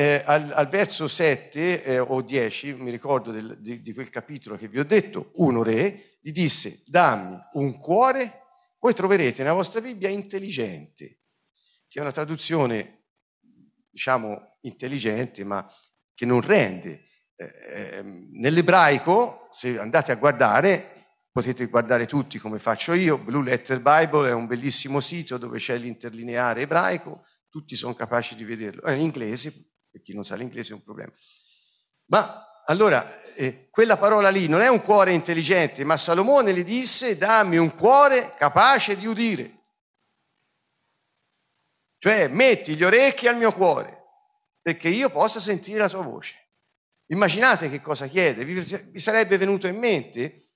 eh, 0.00 0.22
al, 0.24 0.50
al, 0.54 0.66
verso 0.68 1.08
7 1.08 1.84
eh, 1.84 1.98
o 1.98 2.22
10, 2.22 2.72
mi 2.72 2.90
ricordo 2.90 3.30
del, 3.30 3.58
di, 3.60 3.82
di, 3.82 3.92
quel 3.92 4.08
capitolo 4.08 4.56
che 4.56 4.66
vi 4.66 4.78
ho 4.78 4.84
detto, 4.84 5.32
uno 5.34 5.62
re, 5.62 6.16
gli 6.22 6.32
disse, 6.32 6.82
dammi 6.86 7.38
un 7.52 7.76
cuore, 7.76 8.44
voi 8.78 8.94
troverete 8.94 9.42
nella 9.42 9.54
vostra 9.54 9.82
Bibbia 9.82 10.08
intelligente, 10.08 11.18
che 11.86 11.98
è 11.98 12.00
una 12.00 12.12
traduzione, 12.12 13.08
diciamo, 13.90 14.56
intelligente, 14.62 15.44
ma 15.44 15.70
che 16.14 16.24
non 16.24 16.40
rende. 16.40 17.04
Eh, 17.36 18.02
nell'ebraico, 18.32 19.48
se 19.50 19.78
andate 19.78 20.12
a 20.12 20.16
guardare, 20.16 21.08
potete 21.30 21.66
guardare 21.66 22.06
tutti 22.06 22.38
come 22.38 22.58
faccio 22.58 22.94
io, 22.94 23.18
Blue 23.18 23.44
Letter 23.44 23.82
Bible 23.82 24.30
è 24.30 24.32
un 24.32 24.46
bellissimo 24.46 25.00
sito 25.00 25.36
dove 25.36 25.58
c'è 25.58 25.76
l'interlineare 25.76 26.62
ebraico, 26.62 27.22
tutti 27.50 27.76
sono 27.76 27.92
capaci 27.92 28.34
di 28.34 28.44
vederlo, 28.44 28.80
è 28.84 28.92
in 28.92 29.02
inglese, 29.02 29.69
per 29.90 30.02
chi 30.02 30.14
non 30.14 30.24
sa 30.24 30.36
l'inglese 30.36 30.72
è 30.72 30.74
un 30.74 30.82
problema. 30.82 31.12
Ma 32.06 32.62
allora, 32.66 33.20
eh, 33.34 33.68
quella 33.70 33.96
parola 33.96 34.28
lì 34.28 34.46
non 34.46 34.60
è 34.60 34.68
un 34.68 34.80
cuore 34.80 35.12
intelligente, 35.12 35.84
ma 35.84 35.96
Salomone 35.96 36.54
gli 36.54 36.62
disse, 36.62 37.16
dammi 37.16 37.56
un 37.56 37.74
cuore 37.74 38.34
capace 38.36 38.96
di 38.96 39.06
udire. 39.06 39.58
Cioè, 41.98 42.28
metti 42.28 42.76
gli 42.76 42.84
orecchi 42.84 43.26
al 43.26 43.36
mio 43.36 43.52
cuore, 43.52 44.04
perché 44.62 44.88
io 44.88 45.10
possa 45.10 45.40
sentire 45.40 45.78
la 45.78 45.88
tua 45.88 46.02
voce. 46.02 46.36
Immaginate 47.06 47.68
che 47.68 47.80
cosa 47.80 48.06
chiede, 48.06 48.44
vi 48.44 48.98
sarebbe 48.98 49.36
venuto 49.36 49.66
in 49.66 49.76
mente? 49.76 50.50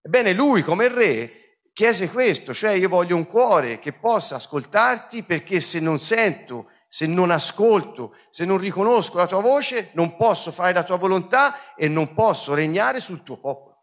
Ebbene, 0.00 0.32
lui 0.32 0.62
come 0.62 0.86
re 0.88 1.60
chiese 1.72 2.08
questo, 2.08 2.54
cioè 2.54 2.72
io 2.72 2.88
voglio 2.88 3.16
un 3.16 3.26
cuore 3.26 3.78
che 3.78 3.92
possa 3.92 4.36
ascoltarti 4.36 5.24
perché 5.24 5.60
se 5.60 5.80
non 5.80 6.00
sento, 6.00 6.70
se 6.88 7.06
non 7.06 7.30
ascolto, 7.30 8.16
se 8.30 8.44
non 8.44 8.58
riconosco 8.58 9.18
la 9.18 9.26
tua 9.26 9.40
voce, 9.40 9.90
non 9.92 10.16
posso 10.16 10.50
fare 10.50 10.72
la 10.72 10.82
tua 10.82 10.96
volontà 10.96 11.74
e 11.74 11.86
non 11.86 12.14
posso 12.14 12.54
regnare 12.54 12.98
sul 12.98 13.22
tuo 13.22 13.38
popolo. 13.38 13.76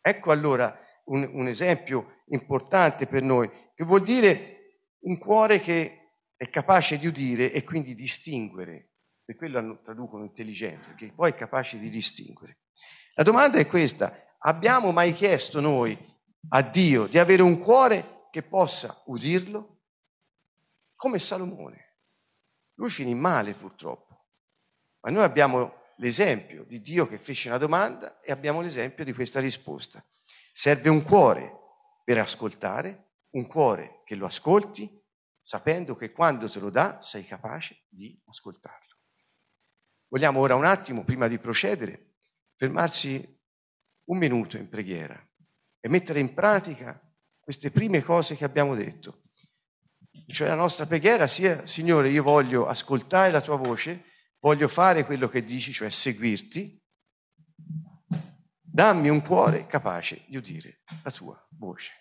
Ecco 0.00 0.30
allora 0.30 0.78
un, 1.06 1.28
un 1.32 1.48
esempio 1.48 2.22
importante 2.28 3.06
per 3.06 3.22
noi, 3.22 3.50
che 3.74 3.84
vuol 3.84 4.02
dire 4.02 4.54
un 5.00 5.18
cuore 5.18 5.60
che 5.60 6.20
è 6.36 6.48
capace 6.48 6.98
di 6.98 7.06
udire 7.06 7.52
e 7.52 7.64
quindi 7.64 7.94
distinguere 7.94 8.90
per 9.24 9.36
quello 9.36 9.80
traducono 9.82 10.24
intelligente, 10.24 10.88
perché 10.88 11.12
poi 11.12 11.30
è 11.30 11.34
capace 11.34 11.78
di 11.78 11.88
distinguere. 11.88 12.58
La 13.14 13.22
domanda 13.22 13.58
è 13.58 13.66
questa, 13.66 14.36
abbiamo 14.38 14.92
mai 14.92 15.12
chiesto 15.12 15.60
noi 15.60 15.96
a 16.50 16.62
Dio 16.62 17.06
di 17.06 17.18
avere 17.18 17.42
un 17.42 17.58
cuore 17.58 18.26
che 18.30 18.42
possa 18.42 19.02
udirlo? 19.06 19.73
Come 21.04 21.18
Salomone. 21.18 21.96
Lui 22.76 22.88
finì 22.88 23.14
male 23.14 23.52
purtroppo, 23.52 24.24
ma 25.00 25.10
noi 25.10 25.22
abbiamo 25.22 25.82
l'esempio 25.96 26.64
di 26.64 26.80
Dio 26.80 27.06
che 27.06 27.18
fece 27.18 27.48
una 27.48 27.58
domanda 27.58 28.20
e 28.20 28.32
abbiamo 28.32 28.62
l'esempio 28.62 29.04
di 29.04 29.12
questa 29.12 29.38
risposta. 29.38 30.02
Serve 30.50 30.88
un 30.88 31.02
cuore 31.02 31.52
per 32.04 32.16
ascoltare, 32.16 33.16
un 33.32 33.46
cuore 33.46 34.00
che 34.06 34.14
lo 34.14 34.24
ascolti, 34.24 34.98
sapendo 35.42 35.94
che 35.94 36.10
quando 36.10 36.48
te 36.48 36.58
lo 36.58 36.70
dà 36.70 37.02
sei 37.02 37.26
capace 37.26 37.84
di 37.90 38.18
ascoltarlo. 38.24 38.96
Vogliamo 40.08 40.40
ora 40.40 40.54
un 40.54 40.64
attimo, 40.64 41.04
prima 41.04 41.28
di 41.28 41.38
procedere, 41.38 42.14
fermarsi 42.54 43.42
un 44.04 44.16
minuto 44.16 44.56
in 44.56 44.70
preghiera 44.70 45.22
e 45.80 45.88
mettere 45.90 46.20
in 46.20 46.32
pratica 46.32 46.98
queste 47.40 47.70
prime 47.70 48.02
cose 48.02 48.36
che 48.36 48.44
abbiamo 48.46 48.74
detto. 48.74 49.18
Cioè 50.26 50.48
la 50.48 50.54
nostra 50.54 50.86
preghiera 50.86 51.26
sia, 51.26 51.66
Signore, 51.66 52.08
io 52.08 52.22
voglio 52.22 52.66
ascoltare 52.66 53.30
la 53.30 53.40
tua 53.40 53.56
voce, 53.56 54.04
voglio 54.40 54.68
fare 54.68 55.04
quello 55.04 55.28
che 55.28 55.44
dici, 55.44 55.72
cioè 55.72 55.90
seguirti. 55.90 56.82
Dammi 58.60 59.08
un 59.08 59.22
cuore 59.22 59.66
capace 59.66 60.24
di 60.26 60.36
udire 60.36 60.82
la 61.02 61.10
tua 61.10 61.48
voce. 61.58 61.92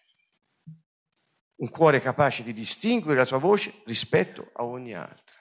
Un 1.56 1.70
cuore 1.70 2.01
capace 2.01 2.44
di 2.44 2.53
distinguere 2.53 3.20
la 3.20 3.25
tua 3.25 3.38
voce 3.38 3.82
rispetto 3.86 4.51
a 4.53 4.63
ogni 4.63 4.94
altra. 4.94 5.39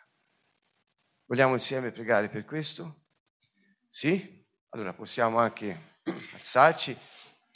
Vogliamo 1.27 1.55
insieme 1.55 1.93
pregare 1.93 2.29
per 2.29 2.45
questo? 2.45 3.07
Sì? 3.89 4.45
Allora 4.71 4.93
possiamo 4.93 5.39
anche 5.39 6.01
alzarci 6.33 6.97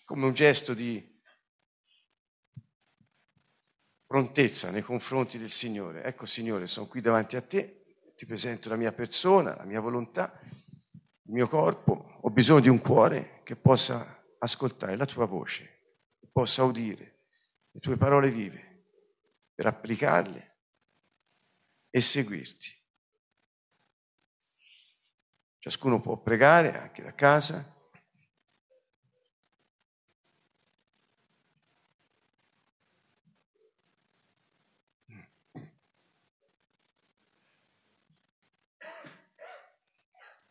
come 0.05 0.25
un 0.25 0.33
gesto 0.33 0.73
di 0.73 1.16
prontezza 4.17 4.71
nei 4.71 4.81
confronti 4.81 5.37
del 5.37 5.51
Signore. 5.51 6.03
Ecco 6.03 6.25
Signore, 6.25 6.67
sono 6.67 6.87
qui 6.87 7.03
davanti 7.03 7.37
a 7.37 7.43
te, 7.43 8.13
ti 8.17 8.25
presento 8.25 8.71
la 8.71 8.77
mia 8.77 8.91
persona, 8.91 9.55
la 9.55 9.65
mia 9.65 9.79
volontà, 9.79 10.41
il 10.43 11.35
mio 11.35 11.47
corpo, 11.49 12.19
ho 12.23 12.31
bisogno 12.31 12.61
di 12.61 12.71
un 12.71 12.81
cuore 12.81 13.43
che 13.45 13.57
possa 13.57 14.25
ascoltare 14.39 14.97
la 14.97 15.05
tua 15.05 15.27
voce, 15.27 15.65
che 16.19 16.29
possa 16.33 16.63
udire 16.63 17.25
le 17.71 17.81
tue 17.81 17.99
parole 17.99 18.31
vive, 18.31 18.87
per 19.55 19.67
applicarle 19.67 20.61
e 21.91 22.01
seguirti. 22.01 22.71
Ciascuno 25.59 26.01
può 26.01 26.17
pregare 26.23 26.75
anche 26.75 27.03
da 27.03 27.15
casa. 27.15 27.76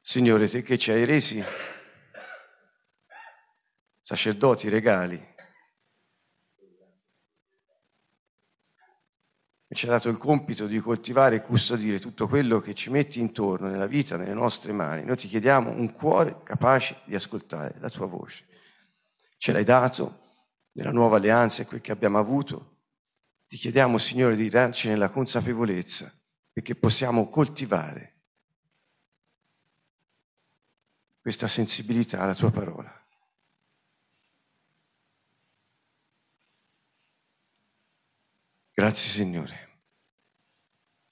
Signore, 0.07 0.47
te 0.47 0.62
che 0.62 0.77
ci 0.77 0.91
hai 0.91 1.03
resi 1.03 1.43
sacerdoti 4.01 4.69
regali, 4.69 5.15
e 9.67 9.75
ci 9.75 9.88
ha 9.88 9.89
dato 9.89 10.09
il 10.09 10.19
compito 10.19 10.67
di 10.67 10.79
coltivare 10.79 11.38
e 11.38 11.41
custodire 11.41 12.00
tutto 12.00 12.27
quello 12.27 12.59
che 12.59 12.75
ci 12.75 12.91
metti 12.91 13.19
intorno 13.19 13.67
nella 13.67 13.88
vita, 13.88 14.15
nelle 14.15 14.35
nostre 14.35 14.74
mani. 14.74 15.03
Noi 15.03 15.15
ti 15.15 15.27
chiediamo 15.27 15.71
un 15.71 15.91
cuore 15.91 16.43
capace 16.43 17.01
di 17.05 17.15
ascoltare 17.15 17.79
la 17.79 17.89
tua 17.89 18.05
voce. 18.05 18.45
Ce 19.39 19.51
l'hai 19.51 19.63
dato 19.63 20.19
nella 20.74 20.91
nuova 20.91 21.17
alleanza 21.17 21.63
e 21.63 21.65
quel 21.65 21.81
che 21.81 21.91
abbiamo 21.91 22.19
avuto. 22.19 22.83
Ti 23.47 23.57
chiediamo, 23.57 23.97
Signore, 23.97 24.35
di 24.35 24.50
darci 24.50 24.88
nella 24.88 25.09
consapevolezza 25.09 26.13
perché 26.53 26.75
possiamo 26.75 27.27
coltivare 27.27 28.14
questa 31.25 31.48
sensibilità 31.48 32.20
alla 32.20 32.36
tua 32.36 32.51
parola. 32.51 33.03
Grazie 38.72 39.10
Signore. 39.10 39.79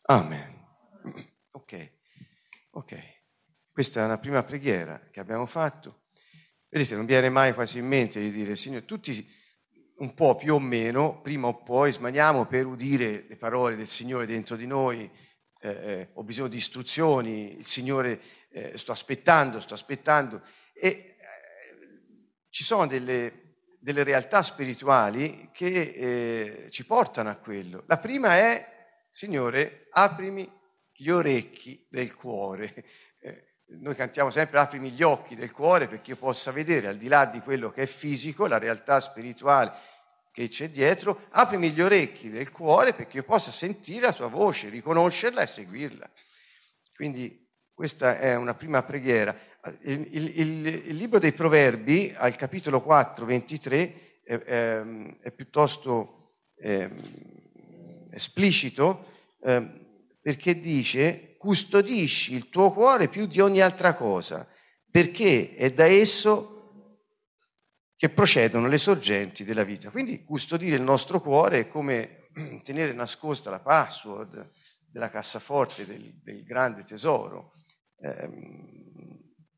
Amen. 0.03 0.67
Ok, 1.49 1.93
ok. 2.73 3.21
Questa 3.71 4.01
è 4.01 4.05
una 4.05 4.19
prima 4.19 4.43
preghiera 4.43 5.09
che 5.09 5.19
abbiamo 5.19 5.47
fatto. 5.47 6.03
Vedete, 6.69 6.95
non 6.95 7.07
viene 7.07 7.29
mai 7.29 7.55
quasi 7.55 7.79
in 7.79 7.87
mente 7.87 8.19
di 8.19 8.31
dire, 8.31 8.55
Signore, 8.55 8.85
tutti 8.85 9.27
un 9.95 10.13
po' 10.13 10.35
più 10.35 10.53
o 10.53 10.59
meno, 10.59 11.21
prima 11.21 11.47
o 11.47 11.63
poi, 11.63 11.91
smaniamo 11.91 12.45
per 12.45 12.67
udire 12.67 13.25
le 13.27 13.35
parole 13.35 13.75
del 13.75 13.87
Signore 13.87 14.27
dentro 14.27 14.55
di 14.57 14.67
noi, 14.67 15.09
eh, 15.59 15.69
eh, 15.69 16.09
ho 16.13 16.23
bisogno 16.23 16.49
di 16.49 16.57
istruzioni, 16.57 17.57
il 17.57 17.65
Signore 17.65 18.21
eh, 18.53 18.77
sto 18.77 18.91
aspettando, 18.91 19.59
sto 19.59 19.73
aspettando. 19.73 20.41
E 20.73 20.87
eh, 20.87 21.15
ci 22.49 22.63
sono 22.63 22.85
delle, 22.85 23.55
delle, 23.79 24.03
realtà 24.03 24.43
spirituali 24.43 25.49
che 25.51 25.65
eh, 25.65 26.67
ci 26.69 26.85
portano 26.85 27.29
a 27.29 27.35
quello. 27.35 27.83
La 27.87 27.97
prima 27.97 28.37
è, 28.37 28.71
Signore, 29.09 29.87
aprimi 29.89 30.49
gli 30.93 31.09
orecchi 31.09 31.85
del 31.89 32.15
cuore. 32.15 32.85
Eh, 33.19 33.55
noi 33.79 33.95
cantiamo 33.95 34.29
sempre 34.29 34.59
aprimi 34.59 34.91
gli 34.91 35.01
occhi 35.01 35.35
del 35.35 35.51
cuore 35.51 35.87
perché 35.87 36.11
io 36.11 36.17
possa 36.17 36.51
vedere 36.51 36.87
al 36.87 36.97
di 36.97 37.07
là 37.07 37.25
di 37.25 37.39
quello 37.39 37.71
che 37.71 37.83
è 37.83 37.87
fisico, 37.87 38.45
la 38.45 38.59
realtà 38.59 38.99
spirituale 38.99 39.71
che 40.31 40.47
c'è 40.47 40.69
dietro, 40.69 41.27
aprimi 41.29 41.69
gli 41.69 41.81
orecchi 41.81 42.29
del 42.29 42.51
cuore 42.51 42.93
perché 42.93 43.17
io 43.17 43.23
possa 43.23 43.51
sentire 43.51 44.07
la 44.07 44.13
tua 44.13 44.27
voce, 44.27 44.69
riconoscerla 44.69 45.41
e 45.41 45.47
seguirla. 45.47 46.09
Quindi 46.95 47.42
questa 47.73 48.19
è 48.19 48.35
una 48.35 48.53
prima 48.53 48.83
preghiera. 48.83 49.35
Il, 49.81 50.07
il, 50.11 50.67
il, 50.67 50.95
libro 50.95 51.19
dei 51.19 51.33
Proverbi, 51.33 52.13
al 52.15 52.35
capitolo 52.35 52.81
4, 52.81 53.25
23, 53.25 54.21
è, 54.23 54.33
è, 54.35 54.83
è 55.21 55.31
piuttosto 55.31 56.35
è, 56.55 56.89
esplicito 58.11 59.11
eh, 59.41 59.81
perché 60.21 60.59
dice 60.59 61.35
custodisci 61.37 62.33
il 62.33 62.47
tuo 62.49 62.71
cuore 62.71 63.09
più 63.09 63.25
di 63.25 63.41
ogni 63.41 63.59
altra 63.59 63.95
cosa, 63.95 64.47
perché 64.89 65.55
è 65.55 65.71
da 65.73 65.85
esso 65.85 66.53
che 67.97 68.09
procedono 68.09 68.67
le 68.67 68.77
sorgenti 68.77 69.43
della 69.43 69.63
vita. 69.63 69.89
Quindi 69.89 70.23
custodire 70.23 70.75
il 70.75 70.81
nostro 70.81 71.19
cuore 71.19 71.59
è 71.59 71.67
come 71.67 72.29
tenere 72.63 72.93
nascosta 72.93 73.49
la 73.49 73.59
password 73.59 74.51
della 74.89 75.09
cassaforte 75.09 75.85
del, 75.85 76.19
del 76.21 76.43
grande 76.43 76.83
tesoro. 76.83 77.51
Ehm, 78.03 78.63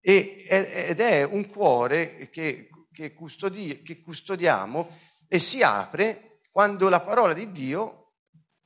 ed 0.08 1.00
è 1.00 1.24
un 1.24 1.50
cuore 1.50 2.30
che, 2.30 2.70
che, 2.92 3.14
custodi, 3.14 3.82
che 3.82 4.02
custodiamo 4.02 4.88
e 5.28 5.40
si 5.40 5.64
apre 5.64 6.42
quando 6.52 6.88
la 6.90 7.02
parola 7.02 7.34
di 7.34 7.52
Dio 7.52 8.12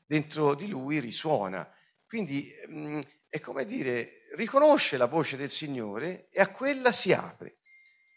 dentro 0.05 0.53
di 0.53 0.67
lui 0.67 0.99
risuona. 0.99 1.65
Quindi 2.05 2.51
mm, 2.69 2.99
è 3.29 3.39
come 3.39 3.63
dire, 3.63 4.25
riconosce 4.35 4.97
la 4.97 5.05
voce 5.05 5.37
del 5.37 5.49
Signore 5.49 6.27
e 6.29 6.41
a 6.41 6.49
quella 6.49 6.91
si 6.91 7.13
apre. 7.13 7.59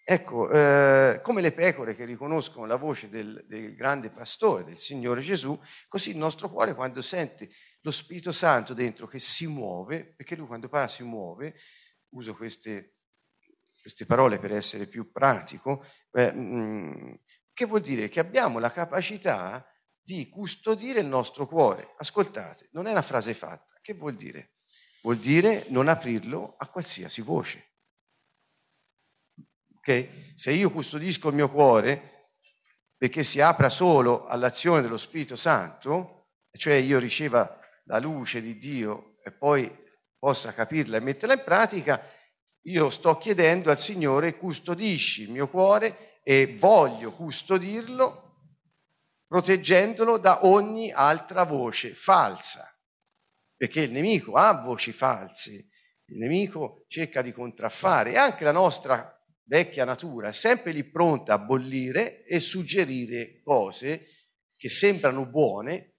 Ecco, 0.04 0.50
eh, 0.50 1.20
come 1.22 1.42
le 1.42 1.52
pecore 1.52 1.94
che 1.94 2.04
riconoscono 2.04 2.66
la 2.66 2.74
voce 2.74 3.08
del, 3.08 3.44
del, 3.46 3.76
grande 3.76 4.10
pastore, 4.10 4.64
del 4.64 4.78
Signore 4.78 5.20
Gesù, 5.20 5.56
così 5.86 6.10
il 6.10 6.16
nostro 6.16 6.50
cuore 6.50 6.74
quando 6.74 7.00
sente 7.00 7.48
lo 7.82 7.90
Spirito 7.90 8.32
Santo 8.32 8.74
dentro 8.74 9.06
che 9.06 9.18
si 9.18 9.46
muove, 9.46 10.04
perché 10.04 10.36
lui 10.36 10.46
quando 10.46 10.68
parla 10.68 10.88
si 10.88 11.02
muove, 11.02 11.54
uso 12.10 12.34
queste, 12.34 12.96
queste 13.80 14.06
parole 14.06 14.38
per 14.38 14.52
essere 14.52 14.86
più 14.86 15.10
pratico, 15.10 15.84
eh, 16.12 16.32
mh, 16.32 17.20
che 17.52 17.66
vuol 17.66 17.80
dire 17.80 18.08
che 18.08 18.20
abbiamo 18.20 18.58
la 18.58 18.70
capacità 18.70 19.66
di 20.00 20.28
custodire 20.28 21.00
il 21.00 21.06
nostro 21.06 21.46
cuore. 21.46 21.94
Ascoltate, 21.98 22.68
non 22.72 22.86
è 22.86 22.90
una 22.90 23.02
frase 23.02 23.34
fatta, 23.34 23.78
che 23.80 23.94
vuol 23.94 24.14
dire? 24.14 24.54
Vuol 25.02 25.18
dire 25.18 25.66
non 25.68 25.88
aprirlo 25.88 26.54
a 26.56 26.68
qualsiasi 26.68 27.20
voce. 27.22 27.70
Okay? 29.78 30.32
Se 30.36 30.52
io 30.52 30.70
custodisco 30.70 31.28
il 31.28 31.34
mio 31.34 31.50
cuore 31.50 32.30
perché 32.96 33.24
si 33.24 33.40
apra 33.40 33.68
solo 33.68 34.26
all'azione 34.26 34.80
dello 34.80 34.96
Spirito 34.96 35.34
Santo, 35.34 36.28
cioè 36.52 36.74
io 36.74 37.00
riceva 37.00 37.58
la 37.84 37.98
luce 37.98 38.40
di 38.40 38.58
Dio 38.58 39.16
e 39.24 39.32
poi 39.32 39.70
possa 40.18 40.52
capirla 40.54 40.96
e 40.96 41.00
metterla 41.00 41.34
in 41.34 41.44
pratica, 41.44 42.00
io 42.66 42.90
sto 42.90 43.16
chiedendo 43.16 43.70
al 43.70 43.78
Signore 43.78 44.36
custodisci 44.36 45.22
il 45.22 45.30
mio 45.30 45.48
cuore 45.48 46.20
e 46.22 46.54
voglio 46.56 47.12
custodirlo 47.12 48.22
proteggendolo 49.32 50.18
da 50.18 50.44
ogni 50.44 50.92
altra 50.92 51.44
voce 51.44 51.94
falsa, 51.94 52.70
perché 53.56 53.80
il 53.80 53.90
nemico 53.90 54.34
ha 54.34 54.52
voci 54.60 54.92
false, 54.92 55.68
il 56.04 56.18
nemico 56.18 56.84
cerca 56.86 57.22
di 57.22 57.32
contraffare. 57.32 58.12
E 58.12 58.16
anche 58.18 58.44
la 58.44 58.52
nostra 58.52 59.18
vecchia 59.44 59.86
natura 59.86 60.28
è 60.28 60.32
sempre 60.32 60.72
lì 60.72 60.84
pronta 60.84 61.32
a 61.32 61.38
bollire 61.38 62.26
e 62.26 62.40
suggerire 62.40 63.40
cose 63.42 64.06
che 64.54 64.68
sembrano 64.68 65.24
buone, 65.24 65.91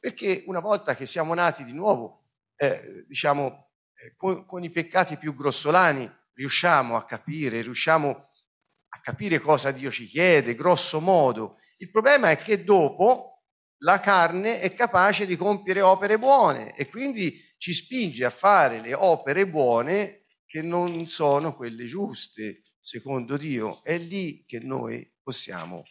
perché 0.00 0.42
una 0.46 0.60
volta 0.60 0.96
che 0.96 1.04
siamo 1.04 1.34
nati 1.34 1.62
di 1.64 1.74
nuovo, 1.74 2.30
eh, 2.56 3.04
diciamo, 3.06 3.72
eh, 3.94 4.14
con, 4.16 4.46
con, 4.46 4.64
i 4.64 4.70
peccati 4.70 5.18
più 5.18 5.36
grossolani, 5.36 6.10
riusciamo 6.32 6.96
a 6.96 7.04
capire, 7.04 7.60
riusciamo 7.60 8.08
a 8.08 9.00
capire 9.00 9.38
cosa 9.38 9.70
Dio 9.70 9.90
ci 9.90 10.06
chiede, 10.06 10.54
grosso 10.54 11.00
modo. 11.00 11.58
Il 11.76 11.90
problema 11.90 12.30
è 12.30 12.36
che 12.36 12.64
dopo 12.64 13.44
la 13.82 14.00
carne 14.00 14.60
è 14.60 14.72
capace 14.72 15.26
di 15.26 15.36
compiere 15.36 15.82
opere 15.82 16.18
buone 16.18 16.74
e 16.76 16.88
quindi 16.88 17.38
ci 17.58 17.74
spinge 17.74 18.24
a 18.24 18.30
fare 18.30 18.80
le 18.80 18.94
opere 18.94 19.46
buone 19.46 20.24
che 20.46 20.62
non 20.62 21.06
sono 21.06 21.54
quelle 21.54 21.84
giuste 21.84 22.62
secondo 22.80 23.36
Dio, 23.36 23.84
è 23.84 23.98
lì 23.98 24.44
che 24.46 24.58
noi 24.58 25.08
possiamo 25.22 25.84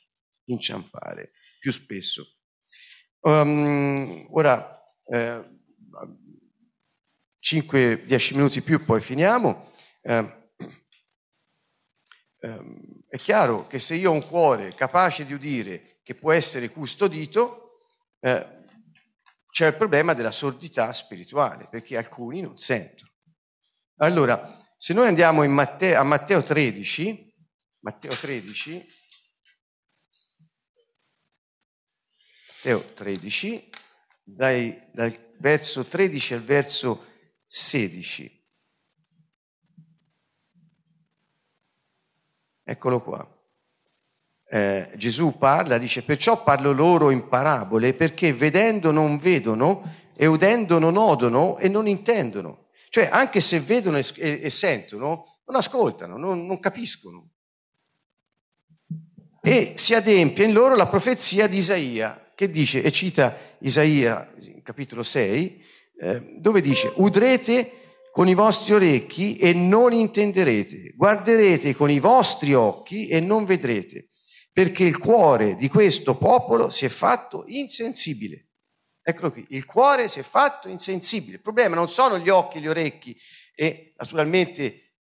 inciampare 0.46 1.32
più 1.60 1.72
spesso. 1.72 2.39
Um, 3.22 4.28
ora, 4.32 4.82
eh, 5.06 5.44
5-10 7.40 8.36
minuti 8.36 8.62
più, 8.62 8.84
poi 8.86 9.02
finiamo. 9.02 9.70
Eh, 10.02 10.52
eh, 12.42 12.64
è 13.10 13.18
chiaro 13.18 13.68
che 13.68 13.80
se 13.80 13.96
io 13.96 14.12
ho 14.12 14.14
un 14.14 14.26
cuore 14.26 14.74
capace 14.74 15.26
di 15.26 15.34
udire 15.34 16.00
che 16.04 16.16
può 16.16 16.32
essere 16.32 16.70
custodito, 16.70 17.86
eh, 18.22 18.58
c'è 19.50 19.68
il 19.68 19.76
problema 19.76 20.14
della 20.14 20.32
sordità 20.32 20.94
spirituale, 20.94 21.68
perché 21.70 21.98
alcuni 21.98 22.40
non 22.40 22.58
sentono. 22.58 23.10
Allora, 23.98 24.66
se 24.78 24.94
noi 24.94 25.08
andiamo 25.08 25.46
Matteo, 25.48 26.00
a 26.00 26.04
Matteo 26.04 26.42
13, 26.42 27.36
Matteo 27.80 28.12
13, 28.12 28.88
Matteo 32.62 32.84
13, 32.94 33.70
dai, 34.22 34.78
dal 34.92 35.16
verso 35.38 35.86
13 35.86 36.34
al 36.34 36.44
verso 36.44 37.06
16. 37.46 38.48
Eccolo 42.66 43.02
qua. 43.02 43.26
Eh, 44.52 44.92
Gesù 44.98 45.38
parla, 45.38 45.78
dice, 45.78 46.04
perciò 46.04 46.44
parlo 46.44 46.74
loro 46.74 47.12
in 47.12 47.30
parabole 47.30 47.94
perché 47.94 48.34
vedendo 48.34 48.92
non 48.92 49.18
vedono 49.18 50.10
e 50.14 50.26
udendo 50.26 50.80
non 50.80 50.98
odono 50.98 51.58
e 51.60 51.70
non 51.70 51.88
intendono. 51.88 52.68
Cioè, 52.90 53.08
anche 53.10 53.40
se 53.40 53.62
vedono 53.62 53.98
e, 53.98 54.06
e, 54.18 54.50
sentono, 54.50 55.40
non 55.46 55.56
ascoltano, 55.56 56.18
non, 56.18 56.46
non, 56.46 56.60
capiscono. 56.60 57.30
E 59.42 59.76
si 59.78 59.94
adempie 59.94 60.44
in 60.44 60.52
loro 60.52 60.76
la 60.76 60.88
profezia 60.88 61.48
di 61.48 61.58
Isaia, 61.58 62.29
che 62.40 62.50
dice, 62.50 62.82
e 62.82 62.90
cita 62.94 63.58
Isaia, 63.60 64.34
capitolo 64.64 65.04
6, 65.04 65.66
eh, 66.00 66.36
dove 66.38 66.62
dice, 66.62 66.90
udrete 66.96 68.08
con 68.14 68.30
i 68.30 68.34
vostri 68.34 68.72
orecchi 68.72 69.36
e 69.36 69.52
non 69.52 69.92
intenderete, 69.92 70.94
guarderete 70.96 71.76
con 71.76 71.92
i 71.92 72.00
vostri 72.00 72.54
occhi 72.54 73.10
e 73.10 73.20
non 73.20 73.44
vedrete, 73.44 74.08
perché 74.54 74.86
il 74.86 74.98
cuore 74.98 75.58
di 75.58 75.68
questo 75.68 76.16
popolo 76.16 76.70
si 76.70 76.86
è 76.86 76.88
fatto 76.88 77.44
insensibile. 77.48 78.52
Eccolo 79.02 79.34
qui, 79.34 79.46
il 79.50 79.66
cuore 79.66 80.08
si 80.08 80.22
è 80.22 80.24
fatto 80.24 80.70
insensibile. 80.70 81.36
Il 81.36 81.42
problema 81.42 81.76
non 81.76 81.90
sono 81.90 82.20
gli 82.20 82.30
occhi 82.30 82.60
e 82.60 82.62
gli 82.62 82.68
orecchi 82.70 83.20
e 83.54 83.92
naturalmente 83.98 84.94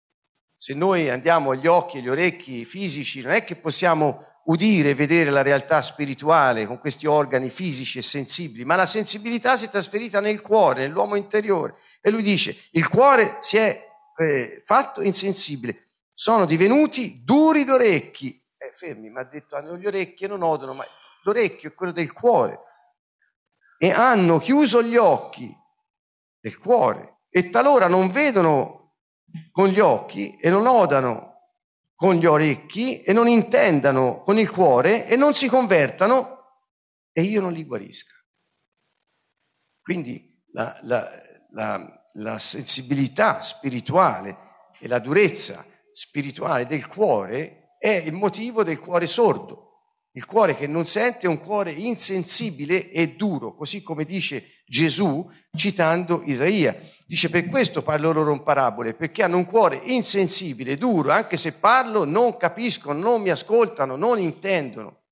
se 0.55 0.73
noi 0.73 1.07
andiamo 1.07 1.51
agli 1.51 1.67
occhi 1.67 1.97
e 1.97 1.99
agli 1.99 2.09
orecchi 2.09 2.65
fisici 2.65 3.21
non 3.21 3.33
è 3.33 3.43
che 3.43 3.57
possiamo 3.57 4.25
udire 4.47 4.89
e 4.89 4.95
vedere 4.95 5.29
la 5.29 5.41
realtà 5.41 5.81
spirituale 5.81 6.65
con 6.65 6.79
questi 6.79 7.05
organi 7.05 7.49
fisici 7.49 7.97
e 7.97 8.01
sensibili, 8.01 8.63
ma 8.65 8.75
la 8.75 8.85
sensibilità 8.85 9.57
si 9.57 9.65
è 9.65 9.69
trasferita 9.69 10.19
nel 10.19 10.41
cuore, 10.41 10.81
nell'uomo 10.81 11.15
interiore. 11.15 11.75
E 12.01 12.09
lui 12.09 12.23
dice, 12.23 12.55
il 12.71 12.87
cuore 12.87 13.37
si 13.41 13.57
è 13.57 13.85
eh, 14.17 14.61
fatto 14.63 15.01
insensibile. 15.01 15.85
sono 16.13 16.45
divenuti 16.45 17.23
duri 17.23 17.63
d'orecchi. 17.63 18.41
Eh, 18.57 18.71
fermi, 18.73 19.09
mi 19.09 19.19
ha 19.19 19.23
detto 19.23 19.55
hanno 19.55 19.77
gli 19.77 19.85
orecchi 19.85 20.23
e 20.23 20.27
non 20.27 20.41
odono, 20.41 20.73
ma 20.73 20.85
l'orecchio 21.23 21.69
è 21.69 21.73
quello 21.73 21.91
del 21.91 22.11
cuore. 22.13 22.59
E 23.77 23.91
hanno 23.91 24.39
chiuso 24.39 24.81
gli 24.81 24.95
occhi 24.95 25.55
del 26.39 26.57
cuore 26.57 27.19
e 27.29 27.49
talora 27.49 27.87
non 27.87 28.09
vedono 28.09 28.93
con 29.51 29.67
gli 29.67 29.79
occhi 29.79 30.35
e 30.37 30.49
non 30.49 30.65
odano 30.65 31.26
con 31.97 32.13
gli 32.13 32.27
orecchi 32.27 33.01
e 33.01 33.11
non 33.11 33.27
intendano 33.27 34.21
con 34.21 34.37
il 34.37 34.51
cuore 34.51 35.07
e 35.07 35.15
non 35.15 35.33
si 35.33 35.47
convertano 35.47 36.61
e 37.11 37.23
io 37.23 37.41
non 37.41 37.51
li 37.53 37.65
guarisca. 37.65 38.13
Quindi 39.81 40.45
la, 40.51 40.77
la, 40.83 41.09
la, 41.53 42.05
la 42.13 42.37
sensibilità 42.37 43.41
spirituale 43.41 44.37
e 44.79 44.87
la 44.87 44.99
durezza 44.99 45.65
spirituale 45.91 46.67
del 46.67 46.85
cuore 46.85 47.77
è 47.79 47.89
il 47.89 48.13
motivo 48.13 48.63
del 48.63 48.79
cuore 48.79 49.07
sordo. 49.07 49.63
Il 50.11 50.25
cuore 50.25 50.55
che 50.55 50.67
non 50.67 50.85
sente 50.85 51.25
è 51.25 51.29
un 51.29 51.39
cuore 51.39 51.71
insensibile 51.71 52.91
e 52.91 53.15
duro, 53.15 53.55
così 53.55 53.81
come 53.81 54.05
dice 54.05 54.56
Gesù 54.67 55.29
citando 55.55 56.21
Isaia. 56.25 56.75
Dice 57.05 57.29
per 57.29 57.47
questo 57.47 57.81
parlo 57.81 58.11
loro 58.11 58.33
in 58.33 58.43
parabole, 58.43 58.93
perché 58.93 59.23
hanno 59.23 59.37
un 59.37 59.45
cuore 59.45 59.79
insensibile, 59.83 60.75
duro, 60.75 61.11
anche 61.11 61.37
se 61.37 61.53
parlo 61.53 62.03
non 62.03 62.35
capiscono, 62.35 62.99
non 62.99 63.21
mi 63.21 63.29
ascoltano, 63.29 63.95
non 63.95 64.19
intendono. 64.19 65.03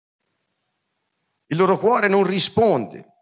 Il 1.48 1.58
loro 1.58 1.78
cuore 1.78 2.08
non 2.08 2.26
risponde. 2.26 3.14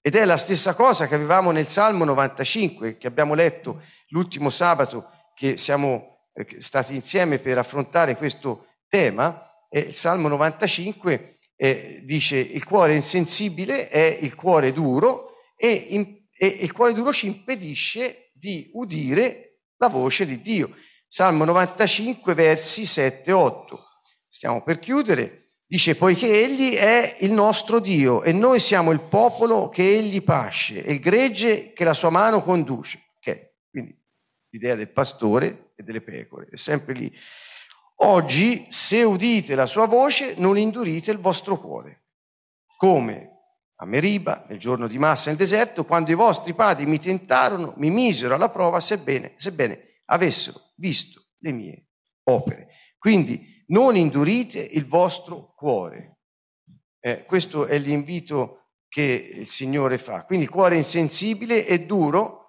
Ed 0.00 0.14
è 0.14 0.24
la 0.24 0.36
stessa 0.36 0.74
cosa 0.74 1.08
che 1.08 1.16
avevamo 1.16 1.50
nel 1.50 1.66
Salmo 1.66 2.04
95, 2.04 2.96
che 2.96 3.06
abbiamo 3.06 3.34
letto 3.34 3.82
l'ultimo 4.08 4.48
sabato 4.48 5.10
che 5.34 5.56
siamo 5.56 6.28
eh, 6.32 6.56
stati 6.58 6.94
insieme 6.94 7.38
per 7.38 7.58
affrontare 7.58 8.16
questo 8.16 8.66
tema. 8.88 9.46
Il 9.68 9.94
Salmo 9.94 10.28
95 10.28 11.38
eh, 11.56 12.00
dice 12.04 12.36
il 12.36 12.64
cuore 12.64 12.94
insensibile 12.94 13.88
è 13.88 14.18
il 14.20 14.34
cuore 14.34 14.72
duro 14.72 15.29
e, 15.62 15.72
in, 15.90 16.16
e 16.38 16.46
il 16.46 16.72
cuore 16.72 16.94
duro 16.94 17.12
ci 17.12 17.26
impedisce 17.26 18.30
di 18.32 18.70
udire 18.72 19.58
la 19.76 19.88
voce 19.88 20.24
di 20.24 20.40
Dio. 20.40 20.74
Salmo 21.06 21.44
95 21.44 22.32
versi 22.32 22.86
7 22.86 23.28
e 23.28 23.32
8. 23.34 23.84
Stiamo 24.26 24.62
per 24.62 24.78
chiudere. 24.78 25.48
Dice, 25.66 25.96
poiché 25.96 26.42
Egli 26.42 26.74
è 26.74 27.18
il 27.20 27.32
nostro 27.32 27.78
Dio 27.78 28.22
e 28.22 28.32
noi 28.32 28.58
siamo 28.58 28.90
il 28.90 29.02
popolo 29.02 29.68
che 29.68 29.98
Egli 29.98 30.22
pasce 30.22 30.82
e 30.82 30.92
il 30.92 30.98
gregge 30.98 31.74
che 31.74 31.84
la 31.84 31.94
sua 31.94 32.10
mano 32.10 32.42
conduce. 32.42 33.12
Okay. 33.18 33.50
Quindi 33.70 33.96
l'idea 34.48 34.74
del 34.74 34.90
pastore 34.90 35.72
e 35.76 35.82
delle 35.82 36.00
pecore 36.00 36.48
è 36.50 36.56
sempre 36.56 36.94
lì. 36.94 37.12
Oggi, 38.02 38.66
se 38.70 39.02
udite 39.02 39.54
la 39.54 39.66
sua 39.66 39.86
voce, 39.86 40.34
non 40.38 40.56
indurite 40.56 41.10
il 41.10 41.18
vostro 41.18 41.60
cuore. 41.60 42.06
Come 42.76 43.29
a 43.82 43.86
Meriba, 43.86 44.44
nel 44.46 44.58
giorno 44.58 44.86
di 44.86 44.98
massa 44.98 45.30
nel 45.30 45.38
deserto, 45.38 45.86
quando 45.86 46.10
i 46.10 46.14
vostri 46.14 46.52
padri 46.52 46.84
mi 46.84 46.98
tentarono, 46.98 47.72
mi 47.78 47.90
misero 47.90 48.34
alla 48.34 48.50
prova, 48.50 48.78
sebbene, 48.78 49.32
sebbene 49.36 50.02
avessero 50.06 50.72
visto 50.76 51.28
le 51.38 51.52
mie 51.52 51.88
opere. 52.24 52.68
Quindi 52.98 53.64
non 53.68 53.96
indurite 53.96 54.58
il 54.60 54.86
vostro 54.86 55.54
cuore. 55.54 56.18
Eh, 57.00 57.24
questo 57.24 57.64
è 57.64 57.78
l'invito 57.78 58.74
che 58.86 59.02
il 59.34 59.48
Signore 59.48 59.96
fa. 59.96 60.26
Quindi 60.26 60.44
il 60.44 60.50
cuore 60.50 60.76
insensibile 60.76 61.66
e 61.66 61.86
duro 61.86 62.48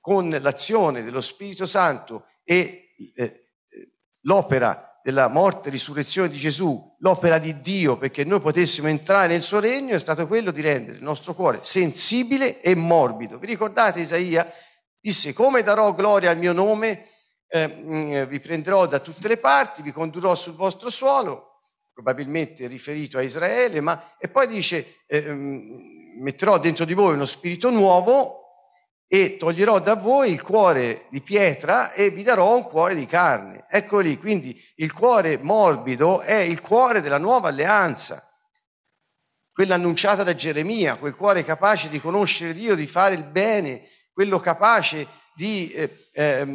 con 0.00 0.28
l'azione 0.28 1.04
dello 1.04 1.20
Spirito 1.20 1.66
Santo 1.66 2.24
e 2.42 2.94
eh, 3.14 3.50
l'opera 4.22 4.87
della 5.08 5.28
morte 5.28 5.68
e 5.68 5.70
risurrezione 5.70 6.28
di 6.28 6.36
Gesù, 6.36 6.94
l'opera 6.98 7.38
di 7.38 7.62
Dio 7.62 7.96
perché 7.96 8.24
noi 8.24 8.40
potessimo 8.40 8.88
entrare 8.88 9.28
nel 9.28 9.40
suo 9.40 9.58
regno 9.58 9.94
è 9.94 9.98
stato 9.98 10.26
quello 10.26 10.50
di 10.50 10.60
rendere 10.60 10.98
il 10.98 11.02
nostro 11.02 11.32
cuore 11.32 11.60
sensibile 11.62 12.60
e 12.60 12.74
morbido. 12.74 13.38
Vi 13.38 13.46
ricordate 13.46 14.00
Isaia? 14.00 14.46
Disse 15.00 15.32
come 15.32 15.62
darò 15.62 15.94
gloria 15.94 16.28
al 16.28 16.36
mio 16.36 16.52
nome 16.52 17.06
eh, 17.48 18.26
vi 18.28 18.38
prenderò 18.38 18.84
da 18.84 18.98
tutte 18.98 19.28
le 19.28 19.38
parti, 19.38 19.80
vi 19.80 19.92
condurrò 19.92 20.34
sul 20.34 20.56
vostro 20.56 20.90
suolo, 20.90 21.52
probabilmente 21.94 22.66
riferito 22.66 23.16
a 23.16 23.22
Israele, 23.22 23.80
ma 23.80 24.12
e 24.18 24.28
poi 24.28 24.46
dice 24.46 24.98
eh, 25.06 25.32
metterò 26.20 26.58
dentro 26.58 26.84
di 26.84 26.92
voi 26.92 27.14
uno 27.14 27.24
spirito 27.24 27.70
nuovo 27.70 28.37
e 29.10 29.38
toglierò 29.38 29.80
da 29.80 29.94
voi 29.94 30.30
il 30.30 30.42
cuore 30.42 31.06
di 31.08 31.22
pietra 31.22 31.92
e 31.92 32.10
vi 32.10 32.22
darò 32.22 32.54
un 32.54 32.64
cuore 32.64 32.94
di 32.94 33.06
carne. 33.06 33.64
Ecco 33.70 34.00
lì, 34.00 34.18
quindi 34.18 34.62
il 34.76 34.92
cuore 34.92 35.38
morbido 35.38 36.20
è 36.20 36.36
il 36.36 36.60
cuore 36.60 37.00
della 37.00 37.16
nuova 37.16 37.48
alleanza, 37.48 38.22
quella 39.50 39.76
annunciata 39.76 40.22
da 40.22 40.34
Geremia, 40.34 40.96
quel 40.96 41.16
cuore 41.16 41.42
capace 41.42 41.88
di 41.88 42.00
conoscere 42.00 42.52
Dio, 42.52 42.74
di 42.74 42.86
fare 42.86 43.14
il 43.14 43.24
bene, 43.24 43.88
quello 44.12 44.38
capace 44.38 45.08
di 45.34 45.70
eh, 45.70 45.96
eh, 46.12 46.46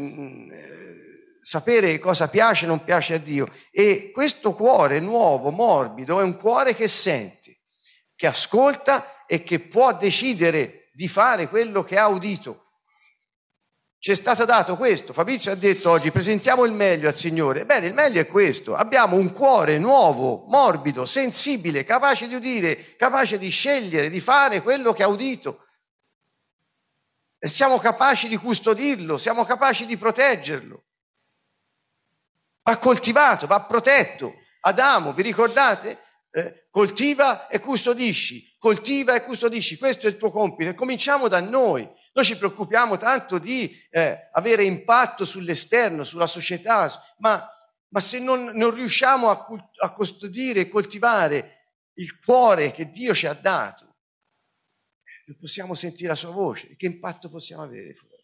sapere 1.41 1.97
cosa 1.97 2.29
piace 2.29 2.65
e 2.65 2.67
non 2.67 2.83
piace 2.83 3.15
a 3.15 3.17
Dio. 3.17 3.49
E 3.71 4.11
questo 4.13 4.53
cuore 4.53 4.99
nuovo, 4.99 5.49
morbido, 5.49 6.19
è 6.19 6.23
un 6.23 6.37
cuore 6.37 6.75
che 6.75 6.87
sente, 6.87 7.61
che 8.15 8.27
ascolta 8.27 9.25
e 9.25 9.41
che 9.41 9.59
può 9.59 9.91
decidere 9.97 10.82
di 10.93 11.07
fare 11.07 11.49
quello 11.49 11.83
che 11.83 11.97
ha 11.97 12.07
udito. 12.07 12.59
Ci 13.97 14.11
è 14.11 14.15
stato 14.15 14.45
dato 14.45 14.77
questo. 14.77 15.13
Fabrizio 15.13 15.51
ha 15.51 15.55
detto 15.55 15.89
oggi 15.89 16.11
presentiamo 16.11 16.65
il 16.65 16.73
meglio 16.73 17.07
al 17.07 17.15
Signore. 17.15 17.65
Bene, 17.65 17.87
il 17.87 17.93
meglio 17.93 18.21
è 18.21 18.27
questo. 18.27 18.75
Abbiamo 18.75 19.15
un 19.15 19.31
cuore 19.31 19.77
nuovo, 19.77 20.45
morbido, 20.47 21.05
sensibile, 21.05 21.83
capace 21.83 22.27
di 22.27 22.35
udire, 22.35 22.95
capace 22.95 23.37
di 23.37 23.49
scegliere, 23.49 24.09
di 24.09 24.19
fare 24.19 24.61
quello 24.61 24.93
che 24.93 25.03
ha 25.03 25.07
udito. 25.07 25.65
E 27.39 27.47
siamo 27.47 27.77
capaci 27.77 28.27
di 28.27 28.37
custodirlo, 28.37 29.17
siamo 29.17 29.45
capaci 29.45 29.85
di 29.85 29.97
proteggerlo 29.97 30.83
va 32.63 32.77
coltivato, 32.77 33.45
va 33.45 33.61
protetto. 33.63 34.33
Adamo, 34.61 35.13
vi 35.13 35.21
ricordate? 35.21 35.99
Eh, 36.35 36.65
coltiva 36.71 37.47
e 37.47 37.59
custodisci, 37.59 38.55
coltiva 38.57 39.13
e 39.13 39.21
custodisci, 39.21 39.77
questo 39.77 40.07
è 40.07 40.09
il 40.09 40.17
tuo 40.17 40.31
compito 40.31 40.71
e 40.71 40.73
cominciamo 40.73 41.27
da 41.27 41.39
noi. 41.39 41.87
Noi 42.11 42.25
ci 42.25 42.37
preoccupiamo 42.37 42.97
tanto 42.97 43.37
di 43.37 43.71
eh, 43.91 44.29
avere 44.31 44.63
impatto 44.63 45.25
sull'esterno, 45.25 46.03
sulla 46.03 46.25
società, 46.25 46.89
ma, 47.19 47.47
ma 47.89 47.99
se 47.99 48.17
non, 48.17 48.45
non 48.55 48.73
riusciamo 48.73 49.29
a, 49.29 49.45
a 49.77 49.91
custodire 49.91 50.61
e 50.61 50.67
coltivare 50.67 51.67
il 51.97 52.19
cuore 52.19 52.71
che 52.71 52.89
Dio 52.89 53.13
ci 53.13 53.27
ha 53.27 53.33
dato, 53.33 53.97
non 55.27 55.37
possiamo 55.39 55.75
sentire 55.75 56.09
la 56.09 56.15
sua 56.15 56.31
voce, 56.31 56.75
che 56.75 56.87
impatto 56.87 57.29
possiamo 57.29 57.61
avere 57.61 57.93
fuori? 57.93 58.23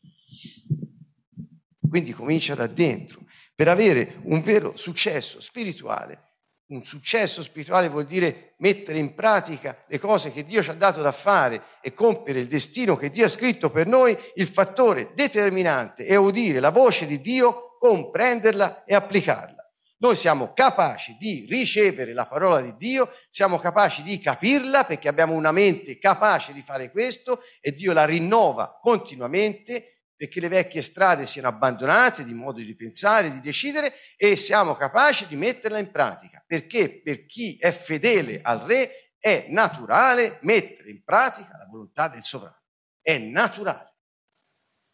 Quindi 1.87 2.11
comincia 2.11 2.55
da 2.55 2.65
dentro 2.65 3.23
per 3.53 3.67
avere 3.67 4.19
un 4.23 4.41
vero 4.41 4.75
successo 4.75 5.39
spirituale. 5.39 6.28
Un 6.69 6.85
successo 6.85 7.41
spirituale 7.41 7.89
vuol 7.89 8.05
dire 8.05 8.53
mettere 8.57 8.99
in 8.99 9.15
pratica 9.15 9.85
le 9.87 9.97
cose 9.97 10.31
che 10.31 10.45
Dio 10.45 10.61
ci 10.61 10.69
ha 10.69 10.75
dato 10.75 11.01
da 11.01 11.11
fare 11.11 11.63
e 11.81 11.93
compiere 11.93 12.41
il 12.41 12.47
destino 12.47 12.95
che 12.95 13.09
Dio 13.09 13.25
ha 13.25 13.29
scritto 13.29 13.71
per 13.71 13.87
noi. 13.87 14.15
Il 14.35 14.47
fattore 14.47 15.11
determinante 15.15 16.05
è 16.05 16.15
udire 16.15 16.59
la 16.59 16.69
voce 16.69 17.07
di 17.07 17.21
Dio, 17.21 17.77
comprenderla 17.79 18.83
e 18.83 18.93
applicarla. 18.93 19.59
Noi 19.97 20.15
siamo 20.15 20.53
capaci 20.53 21.17
di 21.19 21.47
ricevere 21.49 22.13
la 22.13 22.27
parola 22.27 22.61
di 22.61 22.75
Dio, 22.77 23.11
siamo 23.29 23.57
capaci 23.57 24.03
di 24.03 24.19
capirla 24.19 24.83
perché 24.83 25.07
abbiamo 25.07 25.33
una 25.33 25.51
mente 25.51 25.97
capace 25.97 26.53
di 26.53 26.61
fare 26.61 26.91
questo 26.91 27.41
e 27.61 27.71
Dio 27.71 27.93
la 27.93 28.05
rinnova 28.05 28.77
continuamente 28.79 29.98
perché 30.19 30.41
le 30.41 30.49
vecchie 30.49 30.81
strade 30.81 31.25
siano 31.25 31.47
abbandonate 31.47 32.25
di 32.25 32.33
modo 32.33 32.59
di 32.59 32.75
pensare, 32.75 33.31
di 33.31 33.39
decidere 33.39 33.93
e 34.17 34.35
siamo 34.35 34.75
capaci 34.75 35.25
di 35.27 35.37
metterla 35.37 35.77
in 35.77 35.91
pratica, 35.91 36.43
perché 36.45 37.01
per 37.01 37.25
chi 37.25 37.57
è 37.57 37.71
fedele 37.71 38.41
al 38.41 38.59
Re 38.59 39.13
è 39.17 39.45
naturale 39.47 40.39
mettere 40.41 40.89
in 40.89 41.05
pratica 41.05 41.55
la 41.55 41.67
volontà 41.67 42.09
del 42.09 42.25
sovrano. 42.25 42.61
È 42.99 43.17
naturale. 43.17 43.95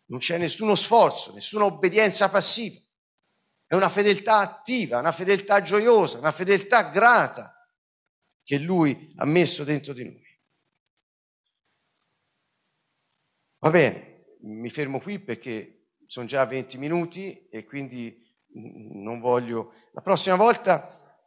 Non 0.09 0.19
c'è 0.19 0.37
nessuno 0.37 0.75
sforzo, 0.75 1.33
nessuna 1.33 1.65
obbedienza 1.65 2.29
passiva. 2.29 2.79
È 3.65 3.73
una 3.73 3.89
fedeltà 3.89 4.37
attiva, 4.37 4.99
una 4.99 5.11
fedeltà 5.11 5.59
gioiosa, 5.63 6.19
una 6.19 6.31
fedeltà 6.31 6.83
grata 6.91 7.67
che 8.43 8.59
Lui 8.59 9.11
ha 9.15 9.25
messo 9.25 9.63
dentro 9.63 9.91
di 9.91 10.03
noi. 10.03 10.39
Va 13.57 13.71
bene 13.71 14.13
mi 14.45 14.69
fermo 14.69 14.99
qui 14.99 15.19
perché 15.19 15.87
sono 16.05 16.25
già 16.25 16.45
20 16.45 16.77
minuti 16.77 17.47
e 17.49 17.63
quindi 17.65 18.23
non 18.53 19.19
voglio... 19.19 19.73
La 19.91 20.01
prossima 20.01 20.35
volta 20.35 21.19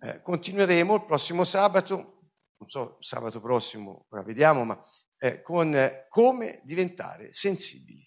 eh, 0.00 0.22
continueremo 0.22 0.94
il 0.94 1.04
prossimo 1.04 1.44
sabato, 1.44 1.96
non 2.58 2.68
so, 2.68 2.96
sabato 3.00 3.40
prossimo, 3.40 4.06
ora 4.10 4.22
vediamo, 4.22 4.64
ma 4.64 4.80
eh, 5.18 5.42
con 5.42 5.74
eh, 5.74 6.06
come 6.08 6.60
diventare 6.64 7.32
sensibili 7.32 8.06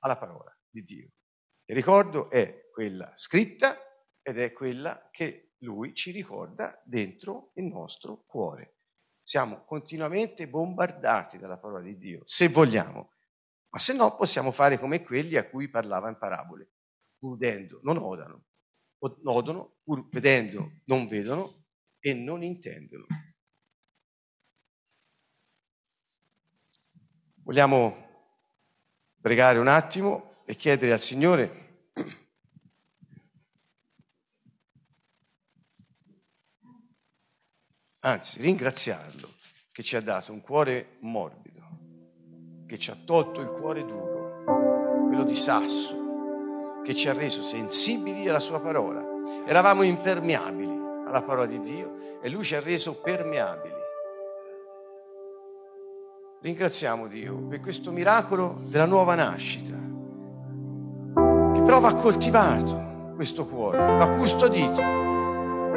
alla 0.00 0.16
parola 0.16 0.56
di 0.68 0.82
Dio. 0.82 1.10
Il 1.64 1.76
ricordo 1.76 2.30
è 2.30 2.68
quella 2.72 3.12
scritta 3.14 3.76
ed 4.20 4.38
è 4.38 4.52
quella 4.52 5.08
che 5.10 5.52
lui 5.58 5.94
ci 5.94 6.10
ricorda 6.10 6.80
dentro 6.84 7.52
il 7.54 7.64
nostro 7.64 8.24
cuore. 8.26 8.78
Siamo 9.22 9.64
continuamente 9.64 10.48
bombardati 10.48 11.38
dalla 11.38 11.58
parola 11.58 11.82
di 11.82 11.96
Dio, 11.96 12.22
se 12.24 12.48
vogliamo, 12.48 13.11
ma 13.72 13.78
se 13.78 13.94
no 13.94 14.14
possiamo 14.16 14.52
fare 14.52 14.78
come 14.78 15.02
quelli 15.02 15.36
a 15.36 15.48
cui 15.48 15.68
parlava 15.68 16.10
in 16.10 16.18
parabole. 16.18 16.72
Udendo 17.20 17.80
non 17.82 17.96
odano, 17.96 18.44
odono, 19.24 19.76
pur 19.82 20.06
vedendo 20.10 20.80
non 20.84 21.06
vedono 21.06 21.64
e 21.98 22.12
non 22.12 22.42
intendono. 22.42 23.06
Vogliamo 27.44 28.10
pregare 29.20 29.58
un 29.58 29.68
attimo 29.68 30.42
e 30.44 30.54
chiedere 30.54 30.92
al 30.92 31.00
Signore 31.00 31.88
anzi 38.00 38.42
ringraziarlo 38.42 39.32
che 39.72 39.82
ci 39.82 39.96
ha 39.96 40.02
dato 40.02 40.32
un 40.32 40.42
cuore 40.42 40.98
morbido, 41.00 41.51
che 42.72 42.78
ci 42.78 42.90
ha 42.90 42.96
tolto 43.04 43.42
il 43.42 43.50
cuore 43.50 43.84
duro, 43.84 44.44
quello 45.06 45.24
di 45.24 45.34
sasso, 45.34 46.80
che 46.82 46.94
ci 46.94 47.06
ha 47.06 47.12
reso 47.12 47.42
sensibili 47.42 48.26
alla 48.30 48.40
sua 48.40 48.60
parola. 48.60 49.04
Eravamo 49.44 49.82
impermeabili 49.82 50.80
alla 51.06 51.20
parola 51.20 51.44
di 51.44 51.60
Dio 51.60 52.20
e 52.22 52.30
lui 52.30 52.42
ci 52.44 52.54
ha 52.54 52.60
reso 52.60 52.94
permeabili. 52.94 53.74
Ringraziamo 56.40 57.08
Dio 57.08 57.36
per 57.46 57.60
questo 57.60 57.90
miracolo 57.90 58.62
della 58.62 58.86
nuova 58.86 59.14
nascita, 59.16 59.76
che 61.52 61.60
però 61.60 61.78
va 61.78 61.92
coltivato 61.92 63.12
questo 63.14 63.44
cuore, 63.44 63.98
va 63.98 64.08
custodito, 64.12 64.80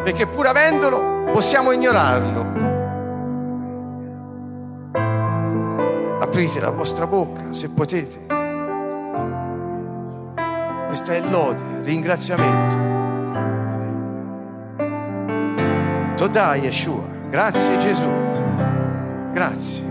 perché 0.02 0.28
pur 0.28 0.48
avendolo 0.48 1.30
possiamo 1.30 1.74
ignorarlo. 1.74 2.75
Aprite 6.36 6.60
la 6.60 6.70
vostra 6.70 7.08
bocca 7.08 7.54
se 7.54 7.70
potete. 7.70 8.26
Questa 10.86 11.14
è 11.14 11.22
lode, 11.30 11.62
ringraziamento. 11.84 12.76
Todai 16.18 16.60
Yeshua, 16.60 17.06
grazie 17.30 17.78
Gesù, 17.78 18.10
grazie. 19.32 19.84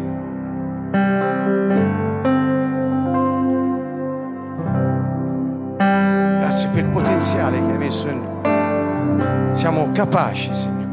Grazie 5.79 6.69
per 6.69 6.85
il 6.85 6.91
potenziale 6.93 7.57
che 7.57 7.73
hai 7.73 7.79
messo 7.79 8.09
in 8.09 8.21
noi. 8.23 9.57
Siamo 9.57 9.91
capaci, 9.93 10.55
Signore. 10.55 10.84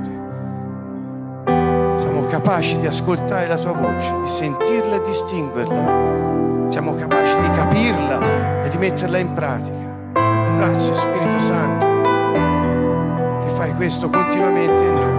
Capaci 2.32 2.80
di 2.80 2.88
ascoltare 2.88 3.46
la 3.46 3.58
tua 3.58 3.74
voce, 3.74 4.15
di 4.22 4.28
sentirla 4.30 4.96
e 4.96 5.02
distinguerla. 5.02 6.70
Siamo 6.70 6.96
capaci 6.96 7.36
di 7.41 7.50
capirla 7.58 8.63
e 8.63 8.70
di 8.70 8.78
metterla 8.78 9.17
in 9.17 9.34
pratica. 9.34 10.00
Grazie 10.13 10.96
Spirito 10.96 11.41
Santo 11.41 11.86
che 13.46 13.50
fai 13.54 13.76
questo 13.76 14.10
continuamente 14.10 14.82
in 14.82 14.94
noi. 14.94 15.11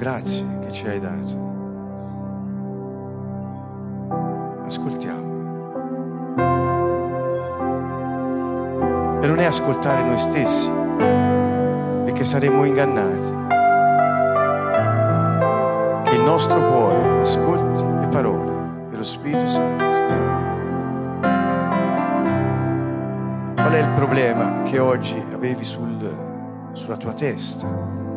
Grazie 0.00 0.46
che 0.60 0.72
ci 0.72 0.86
hai 0.88 0.98
dato. 0.98 1.48
Ascoltiamo. 4.64 5.28
E 9.20 9.26
non 9.26 9.38
è 9.38 9.44
ascoltare 9.44 10.02
noi 10.02 10.18
stessi, 10.18 10.70
perché 12.04 12.24
saremmo 12.24 12.64
ingannati. 12.64 13.38
Che 16.08 16.16
il 16.16 16.22
nostro 16.22 16.58
cuore 16.66 17.20
ascolti 17.20 17.84
le 18.00 18.08
parole 18.08 18.88
dello 18.88 19.04
Spirito 19.04 19.46
Santo. 19.48 19.84
Qual 23.54 23.72
è 23.72 23.80
il 23.80 23.92
problema 23.94 24.62
che 24.62 24.78
oggi 24.78 25.22
avevi 25.30 25.62
sul, 25.62 26.70
sulla 26.72 26.96
tua 26.96 27.12
testa? 27.12 28.09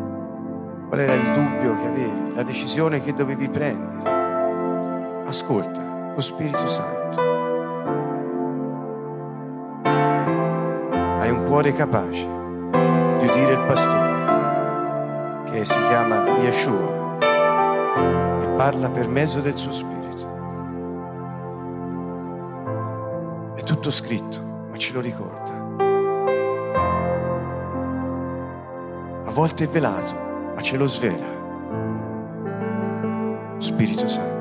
Qual 0.93 1.06
era 1.06 1.15
il 1.15 1.34
dubbio 1.34 1.75
che 1.79 1.88
avevi, 1.88 2.36
la 2.36 2.43
decisione 2.43 3.01
che 3.01 3.15
dovevi 3.15 3.49
prendere? 3.49 5.23
Ascolta 5.25 6.13
lo 6.13 6.21
Spirito 6.21 6.67
Santo. 6.67 7.19
Hai 10.93 11.32
un 11.32 11.45
cuore 11.45 11.73
capace 11.73 12.27
di 12.27 13.25
udire 13.25 13.53
il 13.53 13.65
pastore 13.65 14.12
che 15.49 15.65
si 15.65 15.79
chiama 15.88 16.27
Yeshua 16.41 17.17
e 18.43 18.47
parla 18.56 18.91
per 18.91 19.08
mezzo 19.08 19.41
del 19.41 19.58
suo 19.58 19.71
Spirito. 19.71 20.27
È 23.56 23.63
tutto 23.63 23.89
scritto, 23.89 24.67
ma 24.69 24.77
ce 24.77 24.93
lo 24.93 24.99
ricorda. 24.99 25.62
A 29.25 29.32
volte 29.32 29.63
è 29.63 29.67
velato, 29.67 30.33
ce 30.63 30.78
lo 30.78 30.88
svela. 30.88 31.28
Spirito 33.60 34.08
Santo. 34.08 34.33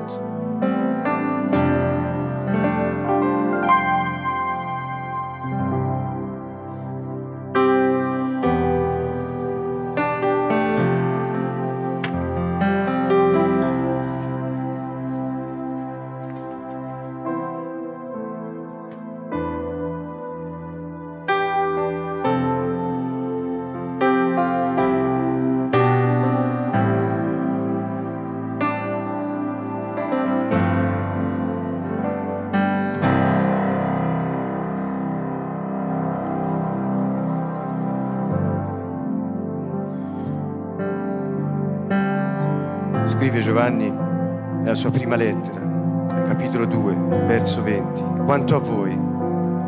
Giovanni 43.53 43.87
nella 43.87 44.73
sua 44.73 44.89
prima 44.89 45.15
lettera, 45.15 45.59
al 45.61 46.25
capitolo 46.27 46.65
2, 46.65 46.95
verso 47.27 47.61
20. 47.61 48.01
Quanto 48.25 48.55
a 48.55 48.59
voi 48.59 48.99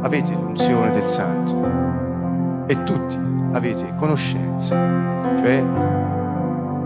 avete 0.02 0.34
l'unzione 0.34 0.92
del 0.92 1.04
Santo 1.04 2.66
e 2.66 2.82
tutti 2.82 3.16
avete 3.52 3.94
conoscenza, 3.96 4.76
cioè 5.38 5.64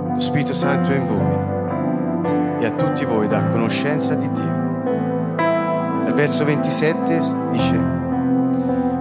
lo 0.09 0.19
Spirito 0.19 0.53
Santo 0.53 0.89
è 0.89 0.97
in 0.97 1.05
voi 1.05 2.63
e 2.63 2.65
a 2.65 2.71
tutti 2.71 3.05
voi 3.05 3.27
dà 3.29 3.45
conoscenza 3.45 4.15
di 4.15 4.29
Dio. 4.29 5.37
Nel 6.03 6.13
verso 6.13 6.43
27 6.43 7.19
dice, 7.51 7.81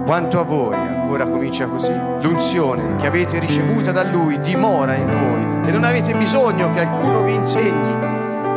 quanto 0.05 0.39
a 0.39 0.43
voi, 0.43 0.88
ancora 1.09 1.25
comincia 1.25 1.67
così, 1.67 1.91
l'unzione 2.21 2.97
che 2.97 3.07
avete 3.07 3.39
ricevuta 3.39 3.91
da 3.91 4.03
Lui 4.03 4.39
dimora 4.41 4.93
in 4.93 5.07
voi 5.07 5.67
e 5.67 5.71
non 5.71 5.83
avete 5.83 6.13
bisogno 6.13 6.71
che 6.71 6.81
alcuno 6.81 7.23
vi 7.23 7.33
insegni, 7.33 7.95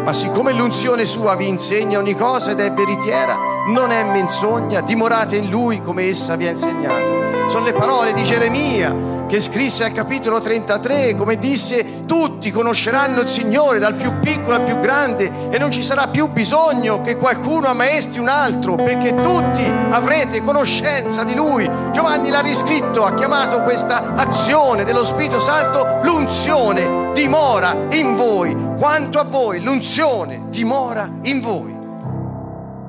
ma 0.05 0.13
siccome 0.13 0.53
l'unzione 0.53 1.07
sua 1.07 1.35
vi 1.35 1.49
insegna 1.49 1.99
ogni 1.99 2.15
cosa 2.15 2.51
ed 2.51 2.61
è 2.61 2.71
veritiera, 2.71 3.39
non 3.69 3.91
è 3.91 4.05
menzogna, 4.05 4.83
dimorate 4.83 5.37
in 5.37 5.49
Lui 5.49 5.81
come 5.81 6.09
essa 6.09 6.37
vi 6.37 6.47
ha 6.47 6.51
insegnato. 6.51 7.49
Sono 7.49 7.65
le 7.65 7.73
parole 7.73 8.13
di 8.13 8.23
Geremia 8.23 9.12
che 9.33 9.41
scrisse 9.41 9.85
al 9.85 9.93
capitolo 9.93 10.43
33, 10.43 11.15
come 11.15 11.39
disse, 11.39 12.05
tutti 12.05 12.51
conosceranno 12.51 13.23
il 13.23 13.29
Signore, 13.29 13.79
dal 13.79 13.95
più 13.95 14.19
piccolo 14.21 14.57
al 14.57 14.65
più 14.65 14.79
grande, 14.79 15.49
e 15.49 15.57
non 15.57 15.71
ci 15.71 15.81
sarà 15.81 16.09
più 16.09 16.29
bisogno 16.29 17.01
che 17.01 17.17
qualcuno 17.17 17.69
ammaestri 17.69 18.21
un 18.21 18.29
altro, 18.29 18.75
perché 18.75 19.15
tutti 19.15 19.65
avrete 19.65 20.43
conoscenza 20.43 21.25
di 21.25 21.35
Lui. 21.35 21.67
Giovanni 21.93 22.29
l'ha 22.29 22.41
riscritto, 22.41 23.07
ha 23.07 23.15
chiamato 23.15 23.63
questa 23.63 24.17
azione 24.17 24.85
dello 24.85 25.03
Spirito 25.03 25.41
Santo 25.41 26.01
l'unzione 26.03 27.13
dimora 27.15 27.75
in 27.93 28.15
voi. 28.15 28.55
Quanto 28.77 29.19
a 29.19 29.25
voi 29.25 29.63
l'unzione 29.63 30.43
dimora 30.51 31.09
in 31.23 31.41
voi. 31.41 31.75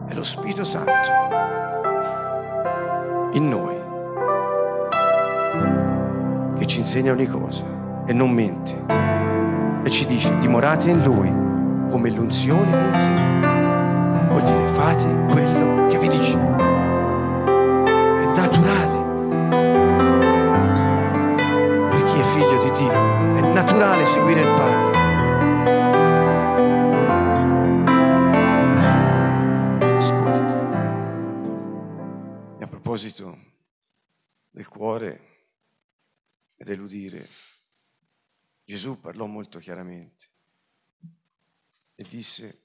È 0.10 0.14
lo 0.14 0.26
Spirito 0.26 0.66
Santo 0.66 0.92
in 3.32 3.48
noi 3.48 3.83
che 6.64 6.70
ci 6.70 6.80
insegna 6.80 7.12
ogni 7.12 7.28
cosa 7.28 7.66
e 8.08 8.14
non 8.14 8.32
mente. 8.32 8.86
E 9.84 9.90
ci 9.90 10.06
dice, 10.06 10.38
dimorate 10.38 10.90
in 10.90 11.04
Lui 11.04 11.28
come 11.92 12.10
l'unzione 12.10 12.80
vi 12.80 12.86
insegna. 12.86 14.28
Vuol 14.30 14.44
dire, 14.44 14.68
fate 14.68 15.26
quello 15.30 15.88
che 15.88 15.98
vi 16.00 16.08
dice. 16.08 16.38
È 16.38 18.26
naturale. 18.34 19.02
Per 21.90 22.04
chi 22.04 22.18
è 22.18 22.24
figlio 22.24 22.64
di 22.64 22.72
Dio, 22.72 22.92
è 23.36 23.42
naturale 23.54 24.06
seguire 24.06 24.40
il 24.40 24.54
Padre. 24.56 25.02
Ascolta. 29.98 30.82
E 32.58 32.64
a 32.64 32.68
proposito 32.68 33.38
del 34.50 34.70
cuore, 34.70 35.33
ed 36.64 36.70
eludire. 36.70 37.28
Gesù 38.64 38.98
parlò 39.02 39.26
molto 39.26 39.60
chiaramente 39.60 40.30
e 41.94 42.04
disse, 42.06 42.62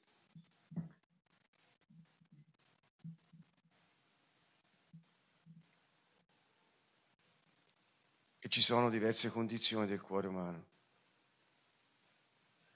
ci 8.49 8.63
sono 8.63 8.89
diverse 8.89 9.31
condizioni 9.31 9.87
del 9.87 10.01
cuore 10.01 10.29
umano. 10.29 10.67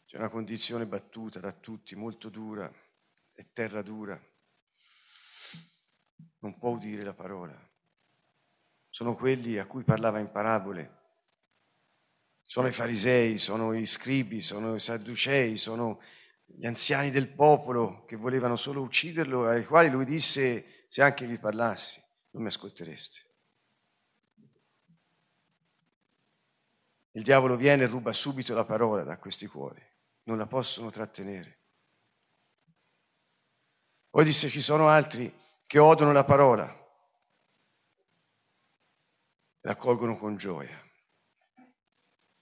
C'è 0.04 0.18
una 0.18 0.28
condizione 0.28 0.86
battuta 0.86 1.38
da 1.38 1.52
tutti, 1.52 1.94
molto 1.94 2.28
dura, 2.30 2.70
è 3.30 3.46
terra 3.52 3.80
dura, 3.80 4.20
non 6.40 6.58
può 6.58 6.70
udire 6.70 7.04
la 7.04 7.14
parola. 7.14 7.56
Sono 8.90 9.14
quelli 9.14 9.56
a 9.58 9.66
cui 9.66 9.84
parlava 9.84 10.18
in 10.18 10.30
parabole, 10.30 11.01
sono 12.52 12.68
i 12.68 12.72
farisei, 12.72 13.38
sono 13.38 13.72
i 13.72 13.86
scribi, 13.86 14.42
sono 14.42 14.74
i 14.74 14.78
sadducei, 14.78 15.56
sono 15.56 16.02
gli 16.44 16.66
anziani 16.66 17.10
del 17.10 17.32
popolo 17.32 18.04
che 18.04 18.14
volevano 18.16 18.56
solo 18.56 18.82
ucciderlo, 18.82 19.46
ai 19.46 19.64
quali 19.64 19.88
lui 19.88 20.04
disse, 20.04 20.84
se 20.86 21.00
anche 21.00 21.24
vi 21.24 21.38
parlassi, 21.38 21.98
non 22.32 22.42
mi 22.42 22.48
ascoltereste. 22.48 23.20
Il 27.12 27.22
diavolo 27.22 27.56
viene 27.56 27.84
e 27.84 27.86
ruba 27.86 28.12
subito 28.12 28.52
la 28.52 28.66
parola 28.66 29.02
da 29.02 29.16
questi 29.16 29.46
cuori, 29.46 29.82
non 30.24 30.36
la 30.36 30.46
possono 30.46 30.90
trattenere. 30.90 31.60
Poi 34.10 34.24
disse 34.26 34.50
ci 34.50 34.60
sono 34.60 34.88
altri 34.88 35.34
che 35.64 35.78
odono 35.78 36.12
la 36.12 36.24
parola, 36.24 36.66
la 39.60 39.70
accolgono 39.70 40.18
con 40.18 40.36
gioia 40.36 40.81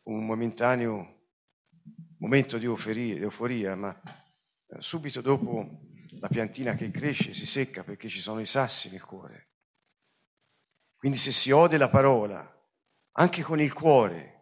un 0.04 0.24
momentaneo 0.24 1.20
momento 2.18 2.58
di 2.58 2.66
euforia, 2.66 3.14
di 3.14 3.22
euforia, 3.22 3.74
ma 3.74 3.98
eh, 4.66 4.80
subito 4.80 5.20
dopo 5.20 5.88
la 6.18 6.28
piantina 6.28 6.74
che 6.74 6.90
cresce 6.90 7.32
si 7.32 7.46
secca 7.46 7.82
perché 7.82 8.08
ci 8.08 8.20
sono 8.20 8.40
i 8.40 8.46
sassi 8.46 8.90
nel 8.90 9.04
cuore. 9.04 9.48
Quindi 10.96 11.16
se 11.16 11.32
si 11.32 11.50
ode 11.50 11.78
la 11.78 11.88
parola, 11.88 12.46
anche 13.12 13.42
con 13.42 13.60
il 13.60 13.72
cuore, 13.72 14.36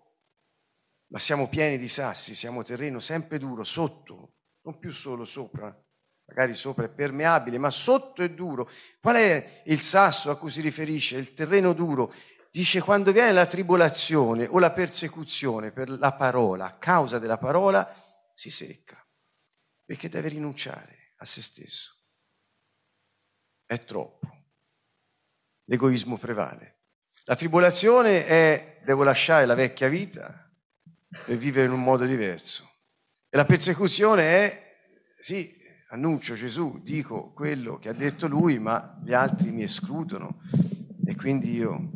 ma 1.10 1.18
siamo 1.18 1.48
pieni 1.48 1.78
di 1.78 1.88
sassi, 1.88 2.34
siamo 2.34 2.62
terreno 2.62 2.98
sempre 2.98 3.38
duro, 3.38 3.62
sotto, 3.64 4.34
non 4.62 4.78
più 4.78 4.90
solo 4.90 5.24
sopra, 5.24 5.74
magari 6.24 6.54
sopra 6.54 6.84
è 6.84 6.90
permeabile, 6.92 7.58
ma 7.58 7.70
sotto 7.70 8.22
è 8.22 8.30
duro. 8.30 8.68
Qual 9.00 9.14
è 9.14 9.62
il 9.66 9.80
sasso 9.80 10.30
a 10.30 10.36
cui 10.36 10.50
si 10.50 10.60
riferisce? 10.60 11.16
Il 11.16 11.32
terreno 11.32 11.72
duro 11.72 12.12
dice 12.58 12.80
quando 12.80 13.12
viene 13.12 13.30
la 13.30 13.46
tribolazione 13.46 14.44
o 14.44 14.58
la 14.58 14.72
persecuzione 14.72 15.70
per 15.70 15.88
la 15.90 16.12
parola, 16.14 16.64
a 16.64 16.76
causa 16.76 17.20
della 17.20 17.38
parola, 17.38 17.88
si 18.34 18.50
secca, 18.50 19.00
perché 19.84 20.08
deve 20.08 20.26
rinunciare 20.26 21.14
a 21.18 21.24
se 21.24 21.40
stesso. 21.40 21.94
È 23.64 23.78
troppo. 23.78 24.46
L'egoismo 25.66 26.18
prevale. 26.18 26.80
La 27.26 27.36
tribolazione 27.36 28.26
è 28.26 28.80
devo 28.84 29.04
lasciare 29.04 29.46
la 29.46 29.54
vecchia 29.54 29.86
vita 29.86 30.52
per 31.26 31.36
vivere 31.36 31.66
in 31.66 31.72
un 31.72 31.82
modo 31.84 32.06
diverso. 32.06 32.68
E 33.28 33.36
la 33.36 33.44
persecuzione 33.44 34.22
è 34.24 34.66
sì, 35.20 35.56
annuncio 35.90 36.34
Gesù, 36.34 36.80
dico 36.82 37.32
quello 37.34 37.78
che 37.78 37.90
ha 37.90 37.94
detto 37.94 38.26
lui, 38.26 38.58
ma 38.58 38.98
gli 39.00 39.12
altri 39.12 39.52
mi 39.52 39.62
escludono 39.62 40.40
e 41.06 41.14
quindi 41.14 41.54
io 41.54 41.87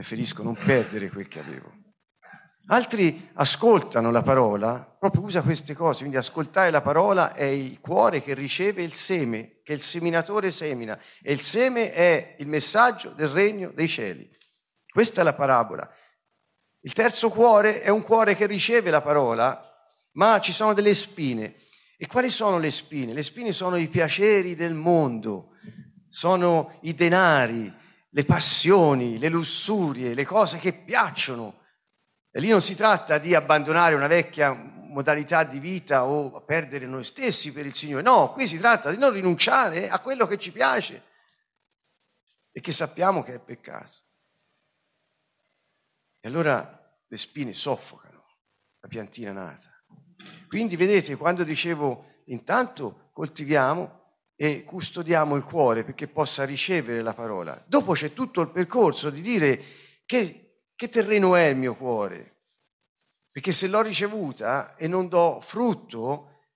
preferisco 0.00 0.42
non 0.42 0.54
perdere 0.54 1.10
quel 1.10 1.28
che 1.28 1.40
avevo. 1.40 1.70
Altri 2.68 3.28
ascoltano 3.34 4.10
la 4.10 4.22
parola, 4.22 4.96
proprio 4.98 5.22
usa 5.22 5.42
queste 5.42 5.74
cose, 5.74 6.00
quindi 6.00 6.16
ascoltare 6.16 6.70
la 6.70 6.80
parola 6.80 7.34
è 7.34 7.44
il 7.44 7.80
cuore 7.80 8.22
che 8.22 8.32
riceve 8.32 8.82
il 8.82 8.94
seme, 8.94 9.60
che 9.62 9.74
il 9.74 9.82
seminatore 9.82 10.52
semina, 10.52 10.98
e 11.22 11.32
il 11.34 11.40
seme 11.40 11.92
è 11.92 12.36
il 12.38 12.46
messaggio 12.46 13.10
del 13.10 13.28
regno 13.28 13.72
dei 13.74 13.88
cieli. 13.88 14.26
Questa 14.90 15.20
è 15.20 15.24
la 15.24 15.34
parabola. 15.34 15.88
Il 16.80 16.94
terzo 16.94 17.28
cuore 17.28 17.82
è 17.82 17.90
un 17.90 18.02
cuore 18.02 18.34
che 18.34 18.46
riceve 18.46 18.88
la 18.90 19.02
parola, 19.02 19.62
ma 20.12 20.40
ci 20.40 20.52
sono 20.52 20.72
delle 20.72 20.94
spine. 20.94 21.56
E 21.98 22.06
quali 22.06 22.30
sono 22.30 22.58
le 22.58 22.70
spine? 22.70 23.12
Le 23.12 23.22
spine 23.22 23.52
sono 23.52 23.76
i 23.76 23.88
piaceri 23.88 24.54
del 24.54 24.72
mondo, 24.72 25.50
sono 26.08 26.78
i 26.82 26.94
denari, 26.94 27.70
le 28.10 28.24
passioni, 28.24 29.18
le 29.18 29.28
lussurie, 29.28 30.14
le 30.14 30.24
cose 30.24 30.58
che 30.58 30.72
piacciono. 30.72 31.58
E 32.30 32.40
lì 32.40 32.48
non 32.48 32.60
si 32.60 32.74
tratta 32.74 33.18
di 33.18 33.34
abbandonare 33.34 33.94
una 33.94 34.06
vecchia 34.06 34.52
modalità 34.52 35.44
di 35.44 35.58
vita 35.58 36.04
o 36.04 36.42
perdere 36.42 36.86
noi 36.86 37.04
stessi 37.04 37.52
per 37.52 37.66
il 37.66 37.74
Signore. 37.74 38.02
No, 38.02 38.32
qui 38.32 38.46
si 38.46 38.58
tratta 38.58 38.90
di 38.90 38.98
non 38.98 39.12
rinunciare 39.12 39.88
a 39.88 40.00
quello 40.00 40.26
che 40.26 40.38
ci 40.38 40.52
piace 40.52 41.04
e 42.52 42.60
che 42.60 42.72
sappiamo 42.72 43.22
che 43.22 43.34
è 43.34 43.40
peccato. 43.40 43.98
E 46.20 46.28
allora 46.28 46.78
le 47.06 47.16
spine 47.16 47.52
soffocano 47.52 48.24
la 48.80 48.88
piantina 48.88 49.32
nata. 49.32 49.70
Quindi 50.48 50.76
vedete, 50.76 51.16
quando 51.16 51.44
dicevo 51.44 52.22
intanto 52.26 53.10
coltiviamo 53.12 53.99
e 54.42 54.64
custodiamo 54.64 55.36
il 55.36 55.44
cuore 55.44 55.84
perché 55.84 56.08
possa 56.08 56.46
ricevere 56.46 57.02
la 57.02 57.12
parola. 57.12 57.62
Dopo 57.66 57.92
c'è 57.92 58.14
tutto 58.14 58.40
il 58.40 58.48
percorso 58.48 59.10
di 59.10 59.20
dire 59.20 59.62
che, 60.06 60.70
che 60.74 60.88
terreno 60.88 61.36
è 61.36 61.42
il 61.42 61.56
mio 61.56 61.76
cuore. 61.76 62.46
Perché 63.30 63.52
se 63.52 63.66
l'ho 63.66 63.82
ricevuta 63.82 64.76
e 64.76 64.88
non 64.88 65.08
do 65.08 65.40
frutto, 65.42 66.46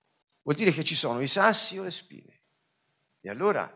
vuol 0.41 0.55
dire 0.55 0.71
che 0.71 0.83
ci 0.83 0.95
sono 0.95 1.21
i 1.21 1.27
sassi 1.27 1.77
o 1.77 1.83
le 1.83 1.91
spine. 1.91 2.45
E 3.21 3.29
allora 3.29 3.71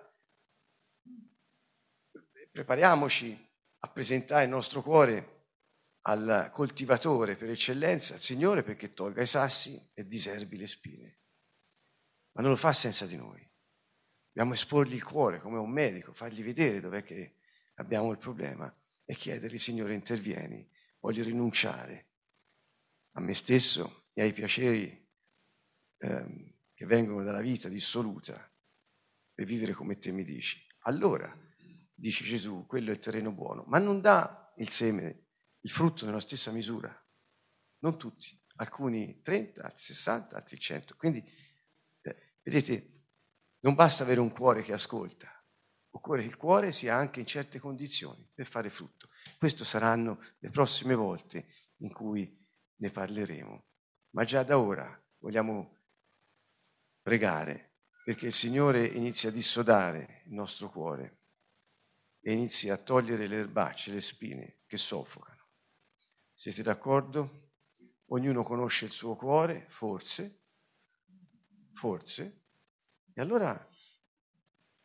prepariamoci 2.49 3.47
a 3.81 3.91
presentare 3.91 4.45
il 4.45 4.49
nostro 4.49 4.81
cuore 4.81 5.49
al 6.07 6.49
coltivatore 6.51 7.35
per 7.35 7.51
eccellenza, 7.51 8.15
al 8.15 8.19
Signore, 8.19 8.63
perché 8.63 8.91
tolga 8.91 9.21
i 9.21 9.27
sassi 9.27 9.91
e 9.93 10.07
diserbi 10.07 10.57
le 10.57 10.67
spine. 10.67 11.19
Ma 12.31 12.41
non 12.41 12.49
lo 12.49 12.57
fa 12.57 12.73
senza 12.73 13.05
di 13.05 13.15
noi. 13.15 13.48
Dobbiamo 14.39 14.57
esporgli 14.57 14.93
il 14.93 15.03
cuore 15.03 15.39
come 15.39 15.57
un 15.57 15.69
medico, 15.69 16.13
fargli 16.13 16.41
vedere 16.41 16.79
dov'è 16.79 17.03
che 17.03 17.39
abbiamo 17.73 18.09
il 18.09 18.17
problema 18.17 18.73
e 19.03 19.13
chiedergli, 19.13 19.57
Signore, 19.57 19.93
intervieni, 19.93 20.65
voglio 21.01 21.25
rinunciare 21.25 22.07
a 23.15 23.19
me 23.19 23.33
stesso 23.33 24.05
e 24.13 24.21
ai 24.21 24.31
piaceri 24.31 25.05
ehm, 25.97 26.53
che 26.73 26.85
vengono 26.85 27.21
dalla 27.21 27.41
vita 27.41 27.67
dissoluta 27.67 28.49
per 29.33 29.43
vivere 29.43 29.73
come 29.73 29.97
te 29.97 30.13
mi 30.13 30.23
dici. 30.23 30.65
Allora, 30.83 31.37
dice 31.93 32.23
Gesù, 32.23 32.65
quello 32.65 32.91
è 32.91 32.93
il 32.93 32.99
terreno 32.99 33.33
buono, 33.33 33.65
ma 33.67 33.77
non 33.77 33.99
dà 33.99 34.53
il 34.55 34.69
seme, 34.69 35.25
il 35.59 35.69
frutto 35.69 36.05
nella 36.05 36.21
stessa 36.21 36.49
misura. 36.51 36.89
Non 37.79 37.97
tutti, 37.97 38.41
alcuni 38.55 39.21
30, 39.21 39.63
altri 39.63 39.83
60, 39.83 40.37
altri 40.37 40.57
100. 40.57 40.95
Quindi, 40.95 41.29
eh, 42.03 42.37
vedete, 42.41 42.98
non 43.61 43.73
basta 43.73 44.03
avere 44.03 44.19
un 44.19 44.31
cuore 44.31 44.61
che 44.61 44.73
ascolta, 44.73 45.29
occorre 45.91 46.21
che 46.21 46.27
il 46.27 46.37
cuore 46.37 46.71
sia 46.71 46.95
anche 46.95 47.19
in 47.19 47.25
certe 47.25 47.59
condizioni 47.59 48.29
per 48.33 48.45
fare 48.45 48.69
frutto. 48.69 49.09
Questo 49.37 49.65
saranno 49.65 50.21
le 50.39 50.49
prossime 50.49 50.95
volte 50.95 51.47
in 51.77 51.91
cui 51.91 52.37
ne 52.75 52.89
parleremo. 52.89 53.65
Ma 54.11 54.23
già 54.23 54.43
da 54.43 54.57
ora 54.57 55.01
vogliamo 55.19 55.77
pregare 57.01 57.73
perché 58.03 58.27
il 58.27 58.33
Signore 58.33 58.85
inizi 58.85 59.27
a 59.27 59.31
dissodare 59.31 60.23
il 60.25 60.33
nostro 60.33 60.69
cuore 60.69 61.17
e 62.21 62.31
inizi 62.31 62.69
a 62.69 62.77
togliere 62.77 63.27
le 63.27 63.37
erbacce, 63.37 63.91
le 63.91 64.01
spine 64.01 64.61
che 64.65 64.77
soffocano. 64.77 65.47
Siete 66.33 66.63
d'accordo? 66.63 67.51
Ognuno 68.11 68.43
conosce 68.43 68.85
il 68.85 68.91
suo 68.91 69.15
cuore, 69.15 69.67
forse, 69.69 70.45
forse, 71.71 72.38
e 73.19 73.21
allora 73.21 73.69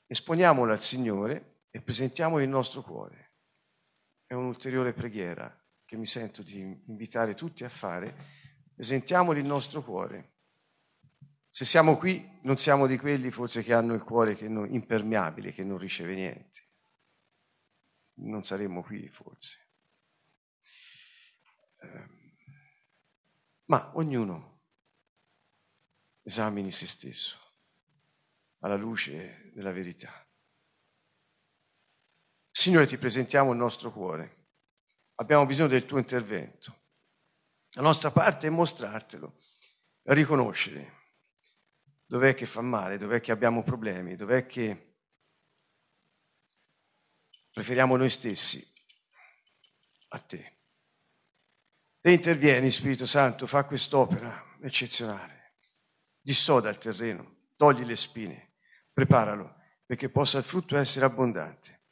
esponiamolo 0.06 0.72
al 0.72 0.80
Signore 0.80 1.66
e 1.70 1.80
presentiamo 1.80 2.40
il 2.40 2.48
nostro 2.48 2.82
cuore. 2.82 3.34
È 4.26 4.34
un'ulteriore 4.34 4.92
preghiera 4.92 5.56
che 5.84 5.96
mi 5.96 6.06
sento 6.06 6.42
di 6.42 6.58
invitare 6.86 7.34
tutti 7.34 7.62
a 7.62 7.68
fare. 7.68 8.12
Presentiamoli 8.74 9.38
il 9.38 9.46
nostro 9.46 9.84
cuore. 9.84 10.32
Se 11.48 11.64
siamo 11.64 11.96
qui, 11.96 12.40
non 12.42 12.56
siamo 12.56 12.88
di 12.88 12.98
quelli 12.98 13.30
forse 13.30 13.62
che 13.62 13.72
hanno 13.72 13.94
il 13.94 14.02
cuore 14.02 14.34
che 14.34 14.48
non, 14.48 14.66
impermeabile, 14.68 15.52
che 15.52 15.62
non 15.62 15.78
riceve 15.78 16.16
niente. 16.16 16.70
Non 18.14 18.42
saremmo 18.42 18.82
qui 18.82 19.08
forse. 19.10 19.68
Eh, 21.82 22.08
ma 23.66 23.92
ognuno 23.94 24.62
esamini 26.24 26.72
se 26.72 26.88
stesso 26.88 27.42
alla 28.64 28.76
luce 28.76 29.50
della 29.52 29.72
verità. 29.72 30.26
Signore, 32.50 32.86
ti 32.86 32.96
presentiamo 32.96 33.52
il 33.52 33.58
nostro 33.58 33.92
cuore. 33.92 34.46
Abbiamo 35.16 35.44
bisogno 35.44 35.68
del 35.68 35.84
tuo 35.84 35.98
intervento. 35.98 36.82
La 37.72 37.82
nostra 37.82 38.10
parte 38.10 38.46
è 38.46 38.50
mostrartelo, 38.50 39.38
riconoscere 40.04 41.02
dov'è 42.06 42.34
che 42.34 42.46
fa 42.46 42.62
male, 42.62 42.96
dov'è 42.96 43.20
che 43.20 43.32
abbiamo 43.32 43.62
problemi, 43.62 44.16
dov'è 44.16 44.46
che 44.46 44.96
preferiamo 47.50 47.96
noi 47.96 48.10
stessi 48.10 48.66
a 50.08 50.18
te. 50.20 50.58
E 52.00 52.12
intervieni, 52.12 52.70
Spirito 52.70 53.06
Santo, 53.06 53.46
fa 53.46 53.64
quest'opera 53.64 54.56
eccezionale. 54.62 55.56
Dissoda 56.20 56.70
il 56.70 56.78
terreno, 56.78 57.48
togli 57.56 57.84
le 57.84 57.96
spine, 57.96 58.53
preparalo 58.94 59.56
perché 59.84 60.08
possa 60.08 60.38
il 60.38 60.44
frutto 60.44 60.78
essere 60.78 61.04
abbondante. 61.04 61.82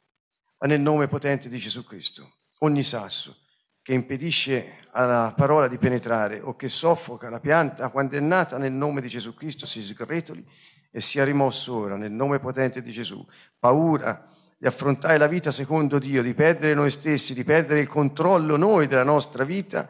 Ma 0.57 0.67
nel 0.67 0.81
nome 0.81 1.07
potente 1.07 1.49
di 1.49 1.59
Gesù 1.59 1.83
Cristo, 1.83 2.37
ogni 2.59 2.81
sasso 2.81 3.37
che 3.83 3.93
impedisce 3.93 4.77
alla 4.91 5.33
parola 5.35 5.67
di 5.67 5.77
penetrare 5.77 6.39
o 6.39 6.55
che 6.55 6.69
soffoca 6.69 7.29
la 7.29 7.41
pianta 7.41 7.89
quando 7.89 8.15
è 8.15 8.21
nata 8.21 8.57
nel 8.57 8.71
nome 8.71 9.01
di 9.01 9.09
Gesù 9.09 9.33
Cristo 9.35 9.65
si 9.65 9.81
sgretoli 9.81 10.43
e 10.89 11.01
sia 11.01 11.25
rimosso 11.25 11.75
ora 11.75 11.97
nel 11.97 12.11
nome 12.11 12.39
potente 12.39 12.81
di 12.81 12.91
Gesù. 12.91 13.25
Paura 13.59 14.25
di 14.57 14.65
affrontare 14.65 15.17
la 15.17 15.27
vita 15.27 15.51
secondo 15.51 15.99
Dio, 15.99 16.21
di 16.21 16.33
perdere 16.33 16.73
noi 16.73 16.91
stessi, 16.91 17.33
di 17.33 17.43
perdere 17.43 17.81
il 17.81 17.89
controllo 17.89 18.55
noi 18.55 18.87
della 18.87 19.03
nostra 19.03 19.43
vita. 19.43 19.89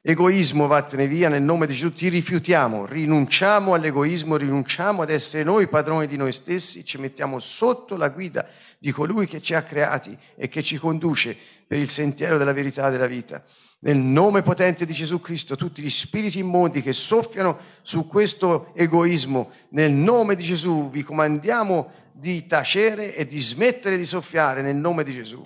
Egoismo 0.00 0.68
vattene 0.68 1.08
via 1.08 1.28
nel 1.28 1.42
nome 1.42 1.66
di 1.66 1.72
Gesù, 1.72 1.92
ti 1.92 2.08
rifiutiamo, 2.08 2.86
rinunciamo 2.86 3.74
all'egoismo, 3.74 4.36
rinunciamo 4.36 5.02
ad 5.02 5.10
essere 5.10 5.42
noi 5.42 5.66
padroni 5.66 6.06
di 6.06 6.16
noi 6.16 6.30
stessi, 6.30 6.84
ci 6.84 6.98
mettiamo 6.98 7.40
sotto 7.40 7.96
la 7.96 8.08
guida 8.08 8.46
di 8.78 8.92
colui 8.92 9.26
che 9.26 9.42
ci 9.42 9.54
ha 9.54 9.62
creati 9.62 10.16
e 10.36 10.48
che 10.48 10.62
ci 10.62 10.78
conduce 10.78 11.36
per 11.66 11.80
il 11.80 11.90
sentiero 11.90 12.38
della 12.38 12.52
verità 12.52 12.90
della 12.90 13.08
vita. 13.08 13.42
Nel 13.80 13.96
nome 13.96 14.42
potente 14.42 14.86
di 14.86 14.92
Gesù 14.92 15.18
Cristo, 15.18 15.56
tutti 15.56 15.82
gli 15.82 15.90
spiriti 15.90 16.38
immondi 16.38 16.80
che 16.80 16.92
soffiano 16.92 17.58
su 17.82 18.06
questo 18.06 18.72
egoismo, 18.76 19.50
nel 19.70 19.90
nome 19.90 20.36
di 20.36 20.44
Gesù 20.44 20.90
vi 20.90 21.02
comandiamo 21.02 21.90
di 22.12 22.46
tacere 22.46 23.16
e 23.16 23.26
di 23.26 23.40
smettere 23.40 23.96
di 23.96 24.06
soffiare 24.06 24.62
nel 24.62 24.76
nome 24.76 25.02
di 25.02 25.12
Gesù. 25.12 25.44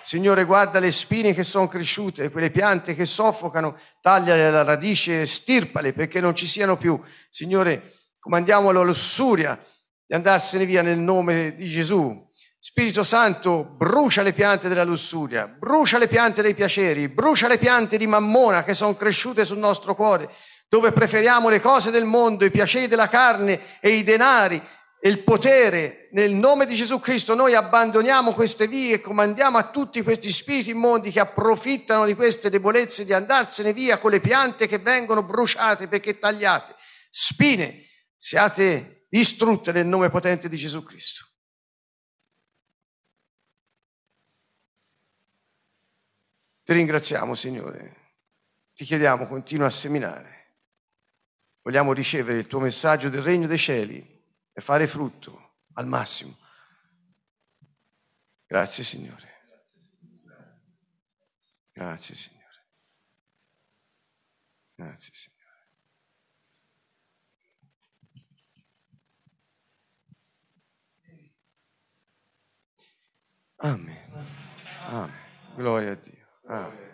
Signore, 0.00 0.44
guarda 0.44 0.78
le 0.78 0.92
spine 0.92 1.34
che 1.34 1.42
sono 1.42 1.66
cresciute, 1.66 2.30
quelle 2.30 2.50
piante 2.50 2.94
che 2.94 3.04
soffocano, 3.04 3.76
tagliale 4.00 4.50
la 4.50 4.62
radice, 4.62 5.26
stirpale 5.26 5.92
perché 5.92 6.20
non 6.20 6.36
ci 6.36 6.46
siano 6.46 6.76
più. 6.76 7.00
Signore, 7.28 7.92
comandiamo 8.20 8.68
alla 8.68 8.82
lussuria 8.82 9.58
di 10.06 10.14
andarsene 10.14 10.66
via 10.66 10.82
nel 10.82 10.98
nome 10.98 11.56
di 11.56 11.68
Gesù. 11.68 12.28
Spirito 12.60 13.02
Santo, 13.02 13.64
brucia 13.64 14.22
le 14.22 14.32
piante 14.32 14.68
della 14.68 14.84
lussuria, 14.84 15.48
brucia 15.48 15.98
le 15.98 16.06
piante 16.06 16.42
dei 16.42 16.54
piaceri, 16.54 17.08
brucia 17.08 17.48
le 17.48 17.58
piante 17.58 17.96
di 17.96 18.06
mammona 18.06 18.62
che 18.62 18.74
sono 18.74 18.94
cresciute 18.94 19.44
sul 19.44 19.58
nostro 19.58 19.96
cuore, 19.96 20.30
dove 20.68 20.92
preferiamo 20.92 21.48
le 21.48 21.60
cose 21.60 21.90
del 21.90 22.04
mondo, 22.04 22.44
i 22.44 22.52
piaceri 22.52 22.86
della 22.86 23.08
carne 23.08 23.80
e 23.80 23.90
i 23.90 24.04
denari 24.04 24.62
e 25.04 25.08
il 25.08 25.24
potere 25.24 26.06
nel 26.12 26.32
nome 26.32 26.64
di 26.64 26.76
Gesù 26.76 27.00
Cristo, 27.00 27.34
noi 27.34 27.56
abbandoniamo 27.56 28.32
queste 28.32 28.68
vie 28.68 28.94
e 28.94 29.00
comandiamo 29.00 29.58
a 29.58 29.68
tutti 29.68 30.00
questi 30.00 30.30
spiriti 30.30 30.70
immondi 30.70 31.10
che 31.10 31.18
approfittano 31.18 32.06
di 32.06 32.14
queste 32.14 32.50
debolezze 32.50 33.04
di 33.04 33.12
andarsene 33.12 33.72
via 33.72 33.98
con 33.98 34.12
le 34.12 34.20
piante 34.20 34.68
che 34.68 34.78
vengono 34.78 35.24
bruciate 35.24 35.88
perché 35.88 36.20
tagliate. 36.20 36.76
Spine, 37.10 37.84
siate 38.16 39.06
distrutte 39.08 39.72
nel 39.72 39.86
nome 39.86 40.08
potente 40.08 40.48
di 40.48 40.56
Gesù 40.56 40.84
Cristo. 40.84 41.26
Ti 46.62 46.72
ringraziamo, 46.74 47.34
Signore. 47.34 47.96
Ti 48.72 48.84
chiediamo, 48.84 49.26
continua 49.26 49.66
a 49.66 49.70
seminare. 49.70 50.58
Vogliamo 51.62 51.92
ricevere 51.92 52.38
il 52.38 52.46
tuo 52.46 52.60
messaggio 52.60 53.08
del 53.08 53.22
regno 53.22 53.48
dei 53.48 53.58
cieli 53.58 54.11
e 54.52 54.60
fare 54.60 54.86
frutto 54.86 55.56
al 55.74 55.86
massimo. 55.86 56.36
Grazie 58.46 58.84
Signore. 58.84 59.30
Grazie 61.72 62.14
Signore. 62.14 62.66
Grazie 64.74 65.12
Signore. 65.14 65.40
Amen. 73.64 74.26
Amen. 74.86 75.14
Gloria 75.54 75.92
a 75.92 75.94
Dio. 75.94 76.26
Amen. 76.48 76.91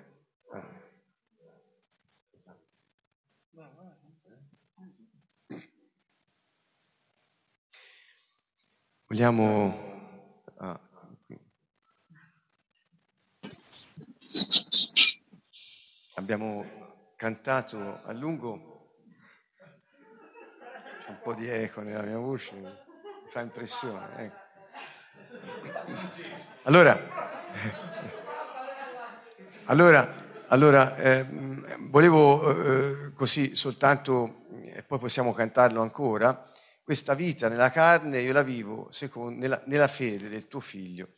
Vogliamo... 9.11 10.43
Ah. 10.59 10.79
Abbiamo 16.17 16.67
cantato 17.17 18.03
a 18.05 18.13
lungo, 18.13 18.91
c'è 21.01 21.09
un 21.09 21.21
po' 21.23 21.33
di 21.33 21.49
eco 21.49 21.81
nella 21.81 22.03
mia 22.03 22.19
voce, 22.19 22.55
mi 22.55 22.71
fa 23.29 23.41
impressione. 23.41 24.25
Ecco. 24.25 24.37
Allora, 26.65 27.01
allora, 29.65 30.25
allora 30.49 30.97
eh, 30.97 31.27
volevo 31.89 32.51
eh, 32.51 33.13
così 33.15 33.55
soltanto, 33.55 34.45
e 34.65 34.83
poi 34.83 34.99
possiamo 34.99 35.33
cantarlo 35.33 35.81
ancora, 35.81 36.47
questa 36.89 37.13
vita 37.13 37.51
nella 37.51 37.71
carne 37.71 38.23
io 38.23 38.33
la 38.33 38.43
vivo 38.43 38.91
secondo, 38.91 39.39
nella, 39.39 39.63
nella 39.67 39.89
fede 39.89 40.31
del 40.31 40.49
tuo 40.49 40.61
figlio. 40.61 41.11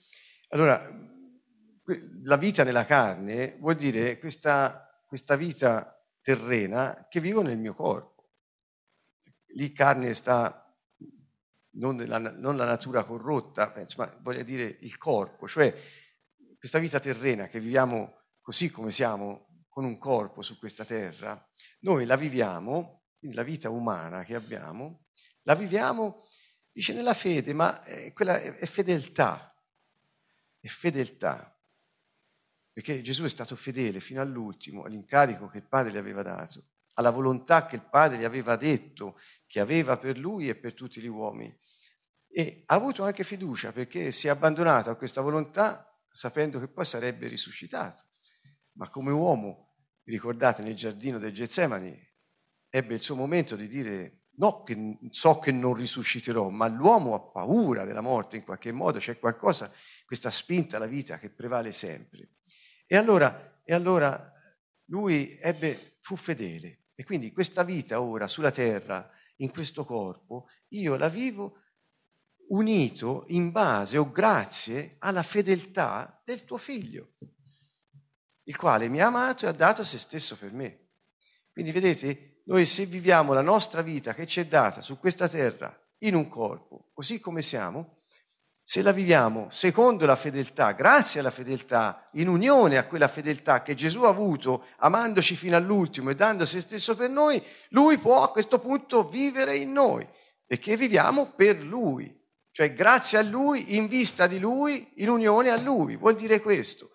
Allora, 0.48 0.84
la 2.24 2.36
vita 2.36 2.64
nella 2.64 2.84
carne 2.84 3.56
vuol 3.60 3.76
dire 3.76 4.18
questa, 4.18 5.00
questa 5.06 5.36
vita 5.36 5.96
terrena 6.20 7.06
che 7.08 7.20
vivo 7.20 7.42
nel 7.42 7.56
mio 7.56 7.72
corpo. 7.72 8.30
Lì 9.54 9.70
carne 9.70 10.12
sta 10.12 10.74
non, 11.74 11.94
nella, 11.94 12.18
non 12.18 12.56
la 12.56 12.64
natura 12.64 13.04
corrotta, 13.04 13.72
ma 13.96 14.18
voglio 14.22 14.42
dire 14.42 14.78
il 14.80 14.96
corpo, 14.96 15.46
cioè 15.46 15.72
questa 16.58 16.80
vita 16.80 16.98
terrena 16.98 17.46
che 17.46 17.60
viviamo 17.60 18.22
così 18.40 18.72
come 18.72 18.90
siamo, 18.90 19.64
con 19.68 19.84
un 19.84 19.98
corpo 19.98 20.42
su 20.42 20.58
questa 20.58 20.84
terra, 20.84 21.40
noi 21.82 22.06
la 22.06 22.16
viviamo 22.16 23.04
la 23.34 23.44
vita 23.44 23.70
umana 23.70 24.24
che 24.24 24.34
abbiamo, 24.34 25.04
la 25.50 25.56
viviamo, 25.56 26.24
dice, 26.70 26.92
nella 26.92 27.14
fede, 27.14 27.52
ma 27.52 27.82
è, 27.82 28.12
quella 28.12 28.40
è, 28.40 28.54
è 28.54 28.66
fedeltà, 28.66 29.52
è 30.60 30.68
fedeltà. 30.68 31.58
Perché 32.72 33.02
Gesù 33.02 33.24
è 33.24 33.28
stato 33.28 33.56
fedele 33.56 33.98
fino 33.98 34.20
all'ultimo 34.20 34.84
all'incarico 34.84 35.48
che 35.48 35.58
il 35.58 35.66
Padre 35.66 35.90
gli 35.92 35.96
aveva 35.96 36.22
dato, 36.22 36.68
alla 36.94 37.10
volontà 37.10 37.66
che 37.66 37.74
il 37.74 37.82
Padre 37.82 38.18
gli 38.18 38.24
aveva 38.24 38.54
detto 38.54 39.18
che 39.46 39.58
aveva 39.58 39.98
per 39.98 40.16
lui 40.16 40.48
e 40.48 40.54
per 40.54 40.72
tutti 40.74 41.00
gli 41.00 41.08
uomini. 41.08 41.52
E 42.28 42.62
ha 42.66 42.74
avuto 42.76 43.02
anche 43.02 43.24
fiducia 43.24 43.72
perché 43.72 44.12
si 44.12 44.28
è 44.28 44.30
abbandonato 44.30 44.88
a 44.88 44.94
questa 44.94 45.20
volontà 45.20 46.00
sapendo 46.08 46.60
che 46.60 46.68
poi 46.68 46.84
sarebbe 46.84 47.26
risuscitato. 47.26 48.04
Ma 48.74 48.88
come 48.88 49.10
uomo, 49.10 49.74
ricordate, 50.04 50.62
nel 50.62 50.76
giardino 50.76 51.18
del 51.18 51.32
Getsemani 51.32 52.08
ebbe 52.68 52.94
il 52.94 53.02
suo 53.02 53.16
momento 53.16 53.56
di 53.56 53.66
dire 53.66 54.19
no, 54.40 54.62
che 54.62 54.98
so 55.10 55.38
che 55.38 55.52
non 55.52 55.74
risusciterò, 55.74 56.48
ma 56.48 56.66
l'uomo 56.66 57.14
ha 57.14 57.20
paura 57.20 57.84
della 57.84 58.00
morte 58.00 58.36
in 58.36 58.44
qualche 58.44 58.72
modo, 58.72 58.98
c'è 58.98 59.18
qualcosa, 59.18 59.70
questa 60.06 60.30
spinta 60.30 60.76
alla 60.76 60.86
vita 60.86 61.18
che 61.18 61.28
prevale 61.28 61.72
sempre. 61.72 62.36
E 62.86 62.96
allora, 62.96 63.60
e 63.62 63.74
allora 63.74 64.32
lui 64.86 65.38
ebbe, 65.40 65.98
fu 66.00 66.16
fedele. 66.16 66.86
E 66.94 67.04
quindi 67.04 67.32
questa 67.32 67.62
vita 67.62 68.00
ora 68.00 68.26
sulla 68.26 68.50
terra, 68.50 69.10
in 69.36 69.50
questo 69.50 69.84
corpo, 69.84 70.48
io 70.68 70.96
la 70.96 71.08
vivo 71.08 71.58
unito 72.48 73.24
in 73.28 73.50
base 73.52 73.98
o 73.98 74.10
grazie 74.10 74.96
alla 74.98 75.22
fedeltà 75.22 76.20
del 76.24 76.44
tuo 76.44 76.58
figlio, 76.58 77.12
il 78.44 78.56
quale 78.56 78.88
mi 78.88 79.00
ha 79.00 79.06
amato 79.06 79.44
e 79.44 79.48
ha 79.48 79.52
dato 79.52 79.84
se 79.84 79.98
stesso 79.98 80.36
per 80.36 80.52
me. 80.52 80.88
Quindi 81.52 81.72
vedete, 81.72 82.29
noi 82.44 82.66
se 82.66 82.86
viviamo 82.86 83.32
la 83.32 83.42
nostra 83.42 83.82
vita 83.82 84.14
che 84.14 84.26
ci 84.26 84.40
è 84.40 84.46
data 84.46 84.82
su 84.82 84.98
questa 84.98 85.28
terra 85.28 85.74
in 85.98 86.14
un 86.14 86.28
corpo, 86.28 86.90
così 86.94 87.20
come 87.20 87.42
siamo, 87.42 87.96
se 88.62 88.82
la 88.82 88.92
viviamo 88.92 89.48
secondo 89.50 90.06
la 90.06 90.14
fedeltà, 90.14 90.72
grazie 90.72 91.18
alla 91.18 91.32
fedeltà, 91.32 92.08
in 92.12 92.28
unione 92.28 92.78
a 92.78 92.86
quella 92.86 93.08
fedeltà 93.08 93.62
che 93.62 93.74
Gesù 93.74 94.04
ha 94.04 94.08
avuto, 94.08 94.66
amandoci 94.78 95.34
fino 95.34 95.56
all'ultimo 95.56 96.10
e 96.10 96.14
dando 96.14 96.44
se 96.44 96.60
stesso 96.60 96.94
per 96.94 97.10
noi, 97.10 97.42
lui 97.70 97.98
può 97.98 98.22
a 98.22 98.30
questo 98.30 98.60
punto 98.60 99.08
vivere 99.08 99.56
in 99.56 99.72
noi, 99.72 100.06
perché 100.46 100.76
viviamo 100.76 101.32
per 101.32 101.60
lui, 101.62 102.16
cioè 102.52 102.72
grazie 102.72 103.18
a 103.18 103.22
lui, 103.22 103.74
in 103.74 103.88
vista 103.88 104.26
di 104.26 104.38
lui, 104.38 104.92
in 104.96 105.08
unione 105.08 105.50
a 105.50 105.56
lui, 105.56 105.96
vuol 105.96 106.14
dire 106.14 106.40
questo. 106.40 106.90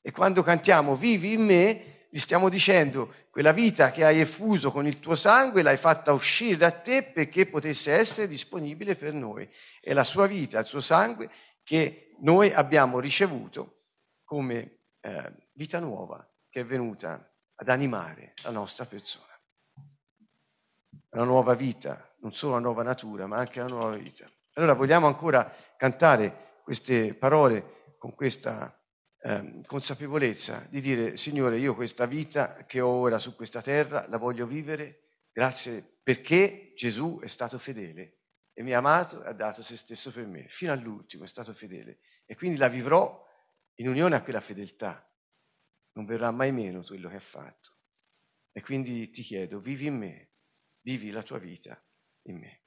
E 0.00 0.12
quando 0.12 0.44
cantiamo 0.44 0.94
vivi 0.94 1.32
in 1.32 1.44
me, 1.44 1.95
gli 2.16 2.18
stiamo 2.18 2.48
dicendo 2.48 3.12
quella 3.28 3.52
vita 3.52 3.90
che 3.90 4.02
hai 4.02 4.20
effuso 4.20 4.72
con 4.72 4.86
il 4.86 5.00
tuo 5.00 5.14
sangue 5.14 5.60
l'hai 5.60 5.76
fatta 5.76 6.14
uscire 6.14 6.56
da 6.56 6.70
te 6.70 7.02
perché 7.02 7.44
potesse 7.44 7.92
essere 7.92 8.26
disponibile 8.26 8.96
per 8.96 9.12
noi. 9.12 9.46
È 9.82 9.92
la 9.92 10.02
sua 10.02 10.26
vita, 10.26 10.58
il 10.58 10.64
suo 10.64 10.80
sangue 10.80 11.28
che 11.62 12.14
noi 12.20 12.50
abbiamo 12.54 13.00
ricevuto 13.00 13.80
come 14.24 14.78
eh, 15.02 15.30
vita 15.52 15.78
nuova 15.78 16.26
che 16.48 16.60
è 16.60 16.64
venuta 16.64 17.30
ad 17.54 17.68
animare 17.68 18.32
la 18.44 18.50
nostra 18.50 18.86
persona. 18.86 19.38
Una 21.10 21.24
nuova 21.24 21.52
vita, 21.52 22.14
non 22.20 22.32
solo 22.32 22.52
una 22.52 22.62
nuova 22.62 22.82
natura, 22.82 23.26
ma 23.26 23.36
anche 23.36 23.60
una 23.60 23.68
nuova 23.68 23.94
vita. 23.94 24.24
Allora 24.54 24.72
vogliamo 24.72 25.06
ancora 25.06 25.54
cantare 25.76 26.60
queste 26.64 27.12
parole 27.12 27.96
con 27.98 28.14
questa 28.14 28.75
eh, 29.26 29.62
consapevolezza 29.66 30.66
di 30.70 30.80
dire, 30.80 31.16
Signore, 31.16 31.58
io 31.58 31.74
questa 31.74 32.06
vita 32.06 32.64
che 32.64 32.80
ho 32.80 32.88
ora 32.88 33.18
su 33.18 33.34
questa 33.34 33.60
terra 33.60 34.06
la 34.08 34.18
voglio 34.18 34.46
vivere 34.46 35.08
grazie 35.32 35.98
perché 36.00 36.72
Gesù 36.76 37.18
è 37.20 37.26
stato 37.26 37.58
fedele 37.58 38.18
e 38.52 38.62
mi 38.62 38.72
ha 38.72 38.78
amato 38.78 39.24
e 39.24 39.28
ha 39.28 39.32
dato 39.32 39.62
se 39.62 39.76
stesso 39.76 40.12
per 40.12 40.26
me, 40.26 40.46
fino 40.48 40.70
all'ultimo 40.70 41.24
è 41.24 41.26
stato 41.26 41.52
fedele 41.52 41.98
e 42.24 42.36
quindi 42.36 42.56
la 42.56 42.68
vivrò 42.68 43.24
in 43.78 43.88
unione 43.88 44.14
a 44.14 44.22
quella 44.22 44.40
fedeltà. 44.40 45.02
Non 45.94 46.04
verrà 46.04 46.30
mai 46.30 46.52
meno 46.52 46.84
quello 46.84 47.08
che 47.08 47.16
ha 47.16 47.20
fatto. 47.20 47.78
E 48.52 48.62
quindi 48.62 49.10
ti 49.10 49.22
chiedo, 49.22 49.58
vivi 49.58 49.86
in 49.86 49.96
me, 49.96 50.30
vivi 50.82 51.10
la 51.10 51.22
tua 51.22 51.38
vita 51.38 51.82
in 52.22 52.38
me. 52.38 52.62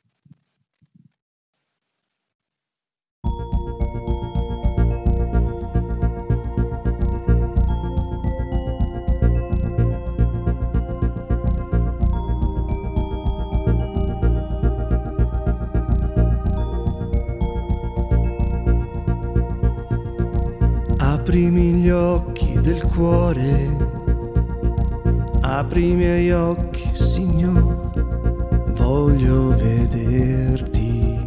Aprimi 21.30 21.74
gli 21.74 21.92
occhi 21.92 22.60
del 22.60 22.82
cuore, 22.82 23.78
apri 25.42 25.92
i 25.92 25.94
miei 25.94 26.32
occhi, 26.32 26.90
Signore, 26.94 27.92
voglio 28.76 29.50
vederti, 29.50 31.20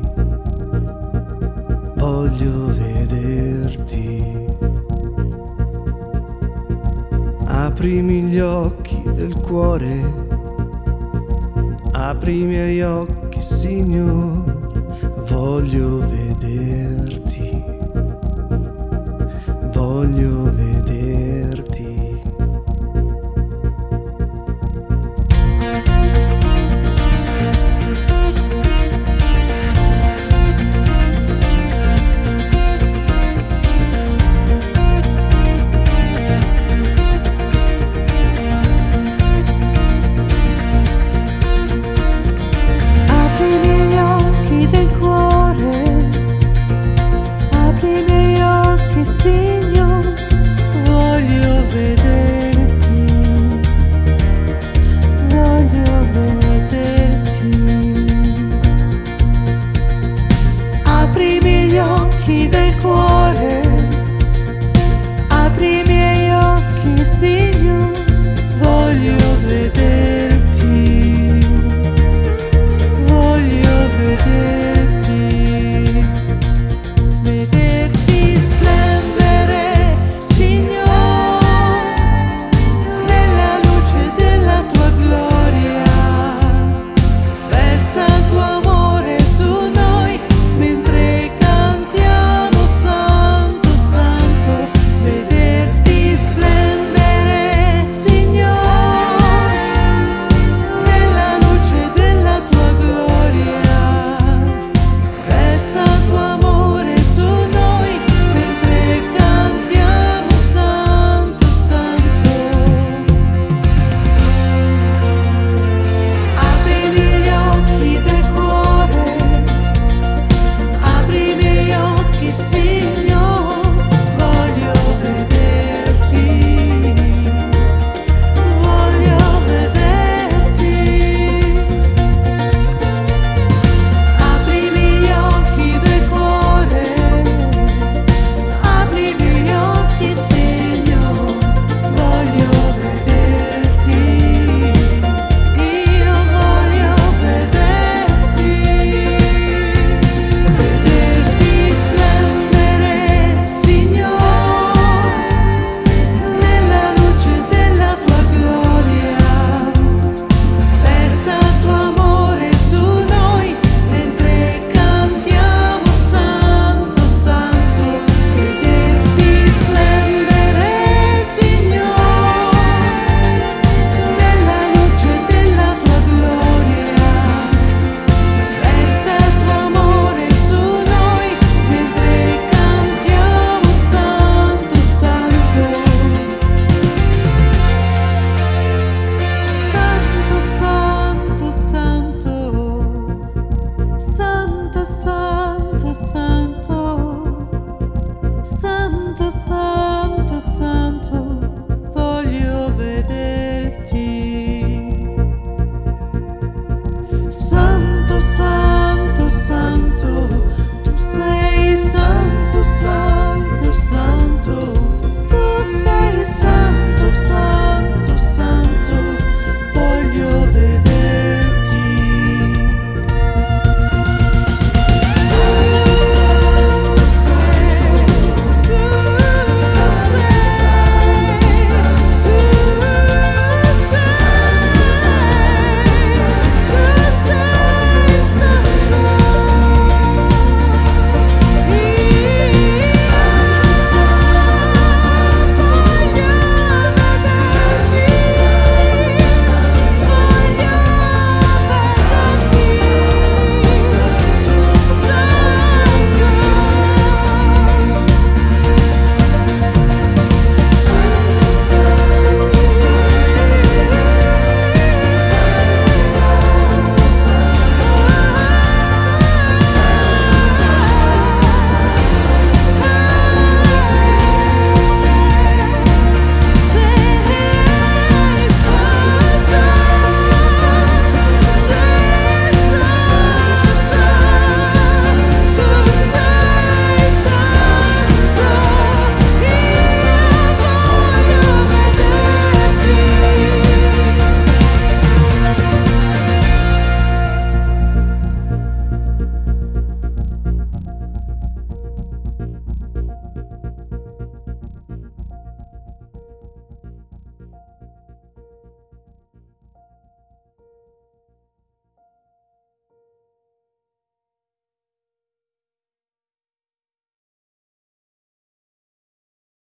voglio 1.95 2.67
vederti. 2.67 4.25
Aprimi 7.45 8.23
gli 8.23 8.41
occhi 8.41 9.01
del 9.05 9.37
cuore, 9.37 10.01
apri 11.93 12.41
i 12.41 12.45
miei 12.45 12.83
occhi, 12.83 13.41
Signore, 13.41 14.53
voglio 15.29 15.99
vederti 15.99 16.22